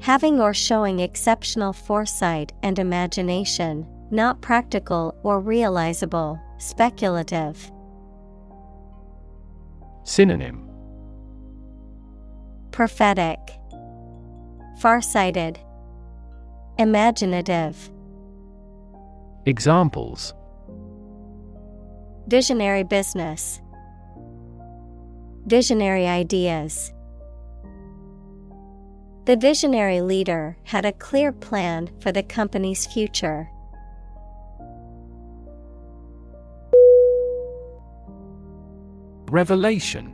Having 0.01 0.41
or 0.41 0.53
showing 0.53 1.01
exceptional 1.01 1.73
foresight 1.73 2.53
and 2.63 2.79
imagination, 2.79 3.87
not 4.11 4.41
practical 4.43 5.17
or 5.23 5.41
realizable, 5.41 6.41
speculative. 6.59 7.71
Synonym 10.05 10.69
Prophetic, 12.73 13.39
Farsighted, 14.81 15.59
Imaginative. 16.79 17.91
Examples 19.47 20.35
Visionary 22.27 22.83
business, 22.83 23.61
Visionary 25.47 26.07
ideas. 26.07 26.93
The 29.25 29.37
visionary 29.37 30.01
leader 30.01 30.57
had 30.65 30.85
a 30.85 30.93
clear 30.93 31.31
plan 31.31 31.91
for 32.01 32.11
the 32.11 32.25
company's 32.25 32.87
future. 32.87 33.49
Revelation. 39.31 40.13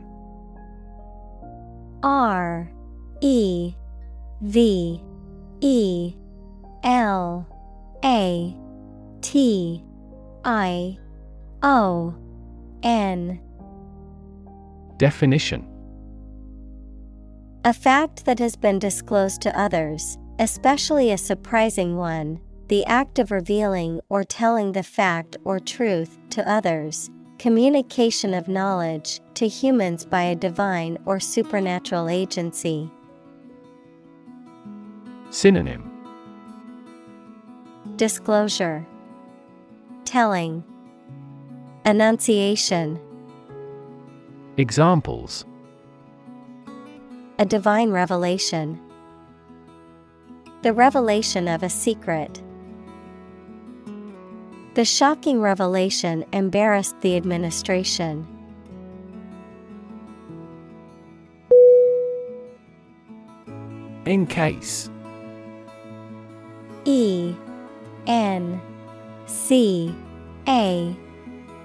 R 2.03 2.71
E 3.21 3.73
V 4.41 5.03
E 5.59 6.13
L 6.83 7.47
A 8.05 8.55
T 9.21 9.83
I 10.45 10.97
O 11.63 12.15
N. 12.83 13.41
Definition 14.97 15.68
A 17.65 17.73
fact 17.73 18.23
that 18.23 18.39
has 18.39 18.55
been 18.55 18.79
disclosed 18.79 19.41
to 19.41 19.59
others, 19.59 20.17
especially 20.39 21.11
a 21.11 21.17
surprising 21.17 21.97
one, 21.97 22.39
the 22.69 22.85
act 22.85 23.19
of 23.19 23.31
revealing 23.31 23.99
or 24.07 24.23
telling 24.23 24.71
the 24.71 24.83
fact 24.83 25.35
or 25.43 25.59
truth 25.59 26.17
to 26.29 26.49
others, 26.49 27.09
communication 27.37 28.33
of 28.33 28.47
knowledge 28.47 29.19
to 29.33 29.45
humans 29.45 30.05
by 30.05 30.21
a 30.23 30.35
divine 30.37 30.97
or 31.05 31.19
supernatural 31.19 32.07
agency. 32.07 32.89
Synonym. 35.29 35.91
Disclosure, 37.97 38.87
Telling, 40.05 40.63
Annunciation, 41.83 43.01
Examples 44.55 45.45
a 47.39 47.45
divine 47.45 47.89
revelation. 47.91 48.77
The 50.61 50.73
revelation 50.73 51.47
of 51.47 51.63
a 51.63 51.69
secret. 51.69 52.43
The 54.73 54.83
shocking 54.83 55.39
revelation 55.39 56.25
embarrassed 56.33 56.99
the 56.99 57.15
administration. 57.15 58.27
Encase 64.05 64.89
E 66.83 67.33
N 68.05 68.61
C 69.27 69.95
A 70.47 70.97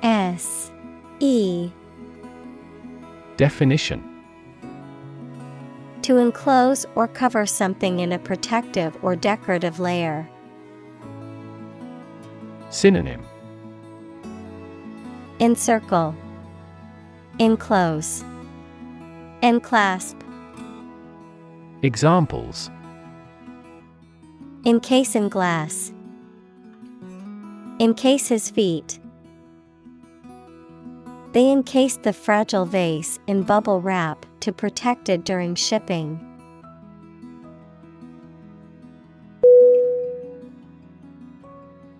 S 0.02 0.70
E 1.18 1.70
Definition 3.36 4.13
To 6.04 6.18
enclose 6.18 6.84
or 6.96 7.08
cover 7.08 7.46
something 7.46 8.00
in 8.00 8.12
a 8.12 8.18
protective 8.18 8.94
or 9.02 9.16
decorative 9.16 9.80
layer. 9.80 10.28
Synonym 12.68 13.24
Encircle, 15.40 16.14
Enclose, 17.38 18.22
Enclasp. 19.42 20.18
Examples 21.80 22.70
Encase 24.66 25.16
in 25.16 25.30
glass. 25.30 25.90
Encase 27.80 28.28
his 28.28 28.50
feet. 28.50 28.98
They 31.32 31.50
encased 31.50 32.02
the 32.02 32.12
fragile 32.12 32.66
vase 32.66 33.18
in 33.26 33.42
bubble 33.42 33.80
wrap 33.80 34.26
to 34.44 34.52
protect 34.52 35.08
it 35.08 35.24
during 35.24 35.54
shipping. 35.54 36.20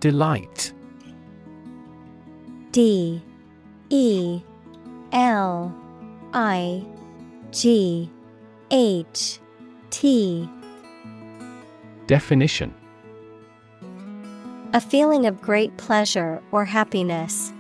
Delight 0.01 0.75
D 2.71 3.23
E 3.89 4.43
L 5.13 5.75
I 6.35 6.85
G 7.51 8.11
H 8.71 9.41
T 9.89 10.47
Definition 12.07 12.75
A 14.75 14.81
feeling 14.83 15.25
of 15.25 15.41
great 15.41 15.75
pleasure 15.79 16.43
or 16.53 16.67
happiness. 16.67 17.55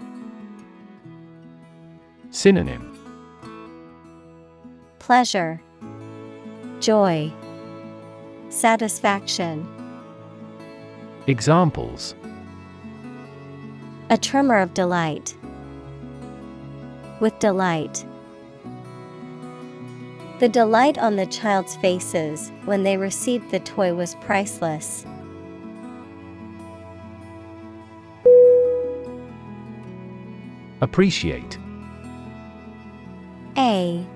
Synonym 2.29 2.94
Pleasure, 5.05 5.61
Joy, 6.81 7.31
Satisfaction. 8.49 9.69
Examples 11.27 12.15
A 14.09 14.17
tremor 14.17 14.57
of 14.61 14.73
delight. 14.73 15.37
With 17.21 17.39
delight. 17.39 18.07
The 20.41 20.49
delight 20.49 20.97
on 20.97 21.17
the 21.17 21.27
child's 21.27 21.77
faces 21.77 22.51
when 22.65 22.83
they 22.83 22.97
received 22.97 23.51
the 23.51 23.61
toy 23.61 23.93
was 23.93 24.15
priceless. 24.23 25.05
Appreciate 30.81 31.59
A 33.59 34.07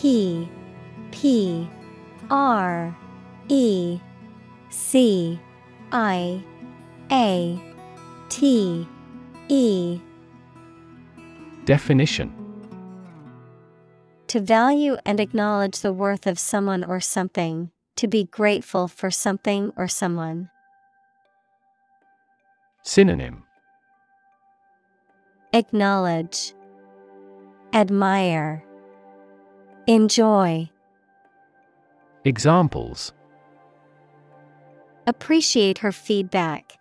P 0.00 0.48
P 1.10 1.68
R 2.30 2.96
E 3.48 3.98
C 4.70 5.40
I 5.90 6.40
A 7.10 7.60
T 8.28 8.86
E. 9.48 10.00
Definition. 11.64 12.32
To 14.28 14.38
value 14.38 14.96
and 15.04 15.18
acknowledge 15.18 15.80
the 15.80 15.92
worth 15.92 16.28
of 16.28 16.38
someone 16.38 16.84
or 16.84 17.00
something, 17.00 17.72
to 17.96 18.06
be 18.06 18.22
grateful 18.22 18.86
for 18.86 19.10
something 19.10 19.72
or 19.76 19.88
someone. 19.88 20.48
Synonym. 22.84 23.42
Acknowledge, 25.52 26.52
Admire, 27.72 28.62
Enjoy. 29.88 30.68
Examples 32.26 33.14
Appreciate 35.06 35.78
her 35.78 35.92
feedback. 35.92 36.78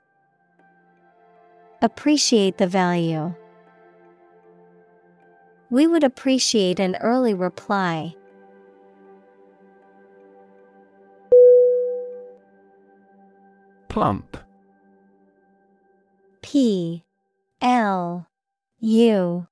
Appreciate 1.82 2.58
the 2.58 2.68
value. 2.68 3.34
We 5.70 5.88
would 5.88 6.04
appreciate 6.04 6.82
an 6.82 6.98
early 6.98 7.34
reply. 7.34 8.14
Plump 13.88 14.36
P 16.42 17.06
L 17.62 18.28
U 18.82 19.48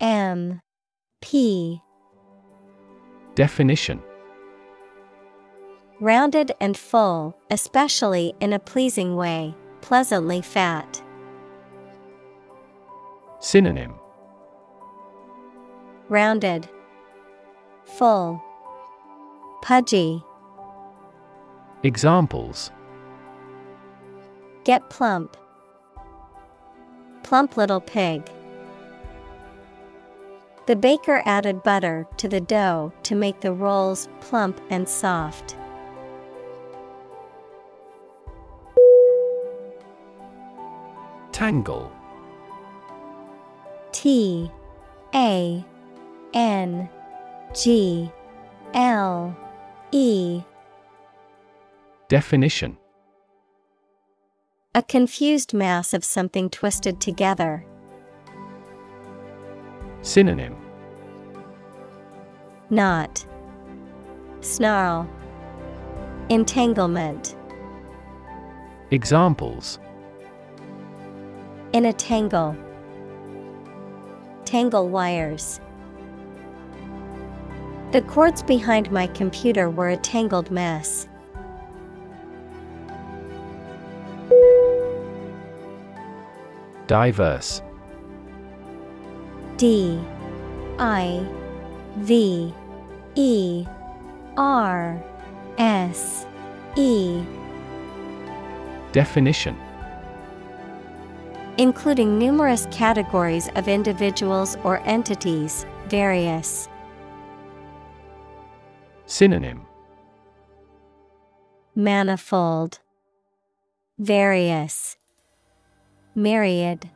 M 0.00 0.60
P 1.20 1.80
Definition 3.36 4.02
Rounded 6.00 6.52
and 6.58 6.74
full, 6.74 7.36
especially 7.50 8.32
in 8.40 8.54
a 8.54 8.58
pleasing 8.58 9.14
way, 9.14 9.54
pleasantly 9.82 10.40
fat. 10.40 11.02
Synonym 13.38 13.92
Rounded, 16.08 16.66
Full, 17.84 18.42
Pudgy. 19.60 20.24
Examples 21.82 22.70
Get 24.64 24.88
plump. 24.88 25.36
Plump 27.22 27.58
little 27.58 27.82
pig. 27.82 28.22
The 30.66 30.74
baker 30.74 31.22
added 31.24 31.62
butter 31.62 32.08
to 32.16 32.26
the 32.26 32.40
dough 32.40 32.92
to 33.04 33.14
make 33.14 33.40
the 33.40 33.52
rolls 33.52 34.08
plump 34.20 34.60
and 34.68 34.88
soft. 34.88 35.56
Tangle 41.30 41.92
T 43.92 44.50
A 45.14 45.64
N 46.34 46.88
G 47.54 48.10
L 48.74 49.36
E 49.92 50.42
Definition 52.08 52.76
A 54.74 54.82
confused 54.82 55.54
mass 55.54 55.94
of 55.94 56.04
something 56.04 56.50
twisted 56.50 57.00
together. 57.00 57.64
Synonym 60.06 60.56
Knot, 62.70 63.26
Snarl, 64.40 65.08
Entanglement. 66.28 67.34
Examples 68.92 69.80
In 71.72 71.86
a 71.86 71.92
tangle. 71.92 72.56
Tangle 74.44 74.88
wires. 74.88 75.60
The 77.90 78.02
cords 78.02 78.44
behind 78.44 78.92
my 78.92 79.08
computer 79.08 79.68
were 79.68 79.88
a 79.88 79.96
tangled 79.96 80.52
mess. 80.52 81.08
Diverse 86.86 87.60
D 89.56 89.98
I 90.78 91.26
V 91.96 92.54
E 93.14 93.66
R 94.36 95.02
S 95.58 96.26
E. 96.76 97.22
Definition. 98.92 99.56
Including 101.58 102.18
numerous 102.18 102.66
categories 102.70 103.48
of 103.56 103.66
individuals 103.66 104.56
or 104.62 104.80
entities, 104.80 105.64
various. 105.88 106.68
Synonym. 109.06 109.66
Manifold, 111.74 112.80
Various, 113.98 114.98
Myriad. 116.14 116.90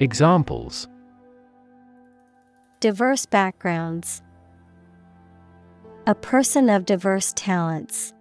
Examples. 0.00 0.86
Diverse 2.78 3.26
backgrounds. 3.26 4.22
A 6.06 6.14
person 6.14 6.70
of 6.70 6.86
diverse 6.86 7.32
talents. 7.34 8.14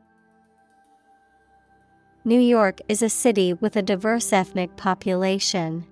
New 2.26 2.40
York 2.40 2.80
is 2.90 3.04
a 3.04 3.10
city 3.10 3.54
with 3.54 3.76
a 3.76 3.84
diverse 3.84 4.34
ethnic 4.34 4.76
population. 4.76 5.86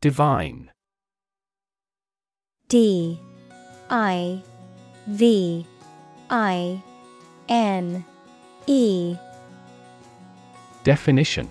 Divine. 0.00 0.72
D. 2.68 3.20
I. 3.88 4.42
V. 5.06 5.64
I. 6.28 6.82
N. 7.48 8.04
E 8.66 9.16
Definition 10.88 11.50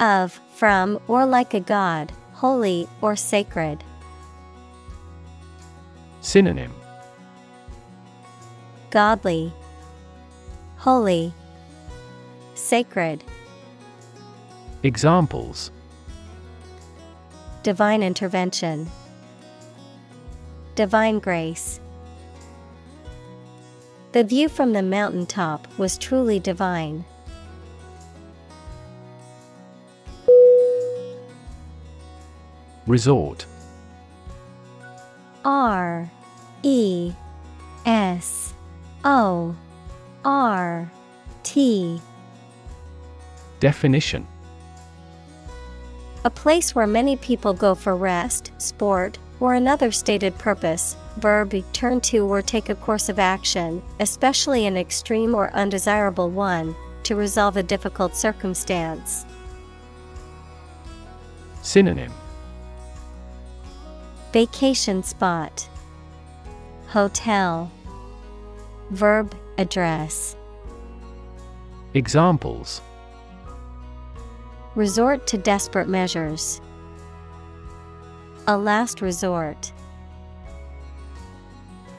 of, 0.00 0.40
from, 0.56 0.98
or 1.06 1.24
like 1.24 1.54
a 1.54 1.60
god, 1.60 2.10
holy 2.32 2.88
or 3.00 3.14
sacred. 3.14 3.84
Synonym 6.20 6.74
Godly, 8.90 9.52
Holy, 10.78 11.32
Sacred. 12.54 13.22
Examples 14.82 15.70
Divine 17.62 18.02
intervention, 18.02 18.88
Divine 20.74 21.20
grace. 21.20 21.78
The 24.10 24.24
view 24.24 24.48
from 24.48 24.72
the 24.72 24.82
mountaintop 24.82 25.68
was 25.78 25.96
truly 25.96 26.40
divine. 26.40 27.04
Resort 32.88 33.44
R 35.44 36.10
E 36.62 37.12
S 37.84 38.54
O 39.04 39.54
R 40.24 40.90
T 41.42 42.00
Definition 43.60 44.26
A 46.24 46.30
place 46.30 46.74
where 46.74 46.86
many 46.86 47.16
people 47.16 47.52
go 47.52 47.74
for 47.74 47.94
rest, 47.94 48.52
sport, 48.56 49.18
or 49.38 49.52
another 49.52 49.92
stated 49.92 50.36
purpose. 50.38 50.96
Verb 51.18 51.54
turn 51.74 52.00
to 52.00 52.20
or 52.20 52.40
take 52.40 52.70
a 52.70 52.74
course 52.74 53.10
of 53.10 53.18
action, 53.18 53.82
especially 54.00 54.64
an 54.64 54.78
extreme 54.78 55.34
or 55.34 55.52
undesirable 55.52 56.30
one, 56.30 56.74
to 57.02 57.16
resolve 57.16 57.58
a 57.58 57.62
difficult 57.62 58.16
circumstance. 58.16 59.26
Synonym 61.60 62.12
Vacation 64.32 65.02
spot, 65.02 65.66
Hotel, 66.88 67.70
Verb 68.90 69.34
address. 69.56 70.36
Examples 71.94 72.82
Resort 74.74 75.26
to 75.28 75.38
desperate 75.38 75.88
measures. 75.88 76.60
A 78.46 78.58
last 78.58 79.00
resort. 79.00 79.72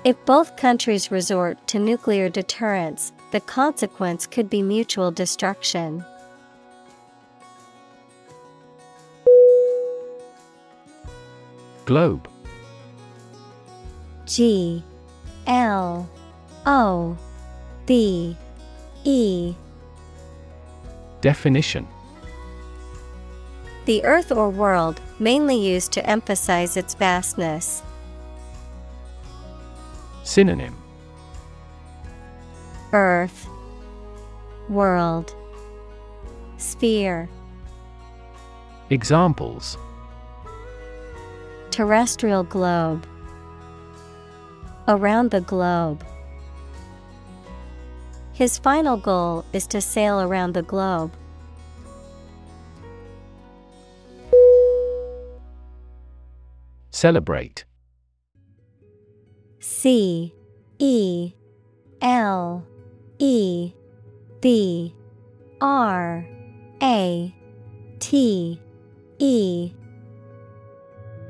If 0.03 0.23
both 0.25 0.55
countries 0.55 1.09
resort 1.09 1.67
to 1.67 1.79
nuclear 1.79 2.29
deterrence, 2.29 3.11
the 3.31 3.39
consequence 3.39 4.27
could 4.27 4.51
be 4.51 4.61
mutual 4.61 5.09
destruction. 5.09 6.05
Globe. 11.89 12.29
G 14.27 14.83
L 15.47 16.07
O 16.67 17.17
B 17.87 18.37
E. 19.03 19.55
Definition. 21.21 21.87
The 23.85 24.05
earth 24.05 24.31
or 24.31 24.51
world, 24.51 25.01
mainly 25.17 25.55
used 25.57 25.91
to 25.93 26.07
emphasize 26.07 26.77
its 26.77 26.93
vastness. 26.93 27.81
Synonym. 30.23 30.75
Earth, 32.93 33.47
World, 34.69 35.33
Sphere. 36.57 37.27
Examples 38.91 39.75
Terrestrial 41.79 42.43
globe. 42.43 43.07
Around 44.89 45.31
the 45.31 45.39
globe. 45.39 46.03
His 48.33 48.57
final 48.57 48.97
goal 48.97 49.45
is 49.53 49.65
to 49.67 49.79
sail 49.79 50.19
around 50.19 50.55
the 50.55 50.61
globe. 50.61 51.13
Celebrate 56.91 57.63
C 59.59 60.35
E 60.79 61.31
L 62.01 62.67
E 63.19 63.71
B 64.41 64.93
R 65.61 66.27
A 66.83 67.33
T 67.99 68.59
E 69.19 69.71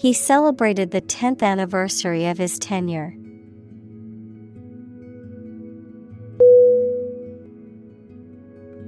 He 0.00 0.14
celebrated 0.14 0.92
the 0.92 1.02
10th 1.02 1.42
anniversary 1.42 2.24
of 2.24 2.38
his 2.38 2.58
tenure. 2.58 3.14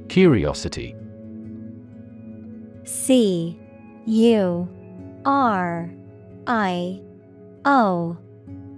Curiosity 0.09 0.97
C 2.85 3.61
U 4.07 4.67
R 5.27 5.91
I 6.47 7.03
O 7.67 8.17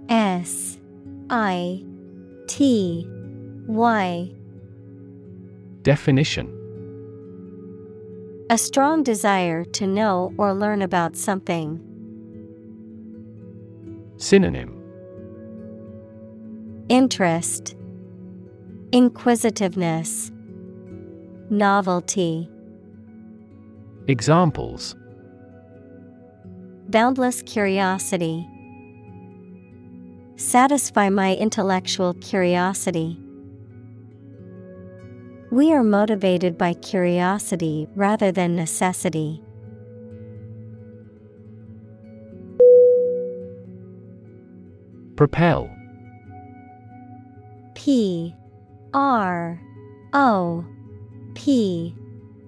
S 0.09 0.77
I 1.29 1.85
T 2.47 3.07
Y 3.65 4.29
Definition 5.83 6.51
A 8.49 8.57
strong 8.57 9.03
desire 9.03 9.63
to 9.63 9.87
know 9.87 10.33
or 10.37 10.53
learn 10.53 10.81
about 10.81 11.15
something. 11.15 11.84
Synonym 14.17 14.81
Interest, 16.87 17.75
Inquisitiveness, 18.93 20.31
Novelty. 21.49 22.49
Examples 24.07 24.95
Boundless 26.87 27.41
curiosity. 27.41 28.47
Satisfy 30.37 31.09
my 31.09 31.35
intellectual 31.35 32.13
curiosity. 32.13 33.19
We 35.51 35.73
are 35.73 35.83
motivated 35.83 36.57
by 36.57 36.75
curiosity 36.75 37.89
rather 37.95 38.31
than 38.31 38.55
necessity. 38.55 39.44
Propel. 45.15 45.69
P 47.73 48.35
R 48.93 49.61
O 50.13 50.65
P 51.35 51.95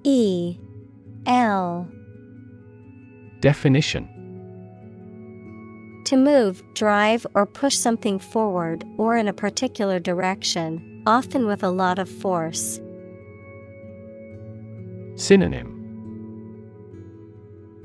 E 0.04 0.58
L. 1.26 1.88
Definition. 3.40 4.10
To 6.06 6.18
move, 6.18 6.64
drive, 6.74 7.26
or 7.34 7.46
push 7.46 7.78
something 7.78 8.18
forward 8.18 8.86
or 8.98 9.18
in 9.18 9.28
a 9.28 9.34
particular 9.34 10.00
direction, 10.00 11.04
often 11.06 11.46
with 11.48 11.64
a 11.64 11.70
lot 11.70 12.00
of 12.00 12.10
force. 12.10 12.80
Synonym. 15.16 15.74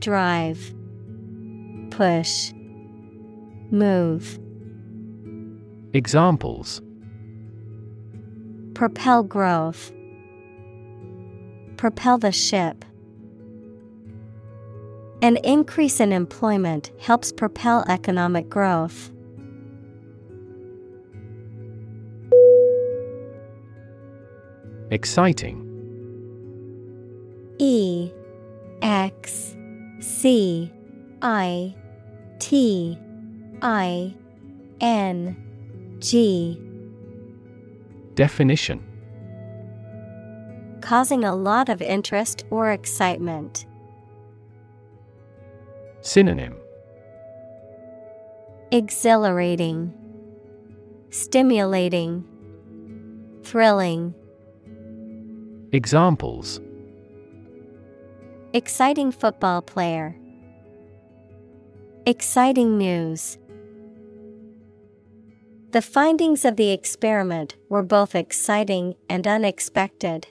Drive, 0.00 0.74
Push, 1.90 2.52
Move. 3.70 4.38
Examples 5.94 6.81
Propel 8.73 9.23
growth. 9.23 9.93
Propel 11.77 12.16
the 12.16 12.32
ship. 12.32 12.86
An 15.20 15.36
increase 15.44 16.01
in 16.01 16.10
employment 16.10 16.90
helps 16.98 17.31
propel 17.31 17.85
economic 17.89 18.48
growth. 18.48 19.12
Exciting 24.90 25.69
E 27.59 28.10
X 28.81 29.55
C 30.01 30.73
I 31.20 31.74
T 32.39 32.98
I 33.60 34.14
N 34.81 35.36
G 36.02 36.60
Definition 38.14 38.84
Causing 40.80 41.22
a 41.22 41.34
lot 41.34 41.68
of 41.68 41.80
interest 41.80 42.44
or 42.50 42.72
excitement. 42.72 43.66
Synonym 46.00 46.56
Exhilarating, 48.72 49.94
Stimulating, 51.10 52.24
Thrilling. 53.44 54.14
Examples 55.70 56.60
Exciting 58.52 59.12
football 59.12 59.62
player. 59.62 60.16
Exciting 62.06 62.76
news. 62.76 63.38
The 65.72 65.80
findings 65.80 66.44
of 66.44 66.56
the 66.56 66.70
experiment 66.70 67.56
were 67.70 67.82
both 67.82 68.14
exciting 68.14 68.94
and 69.08 69.26
unexpected. 69.26 70.26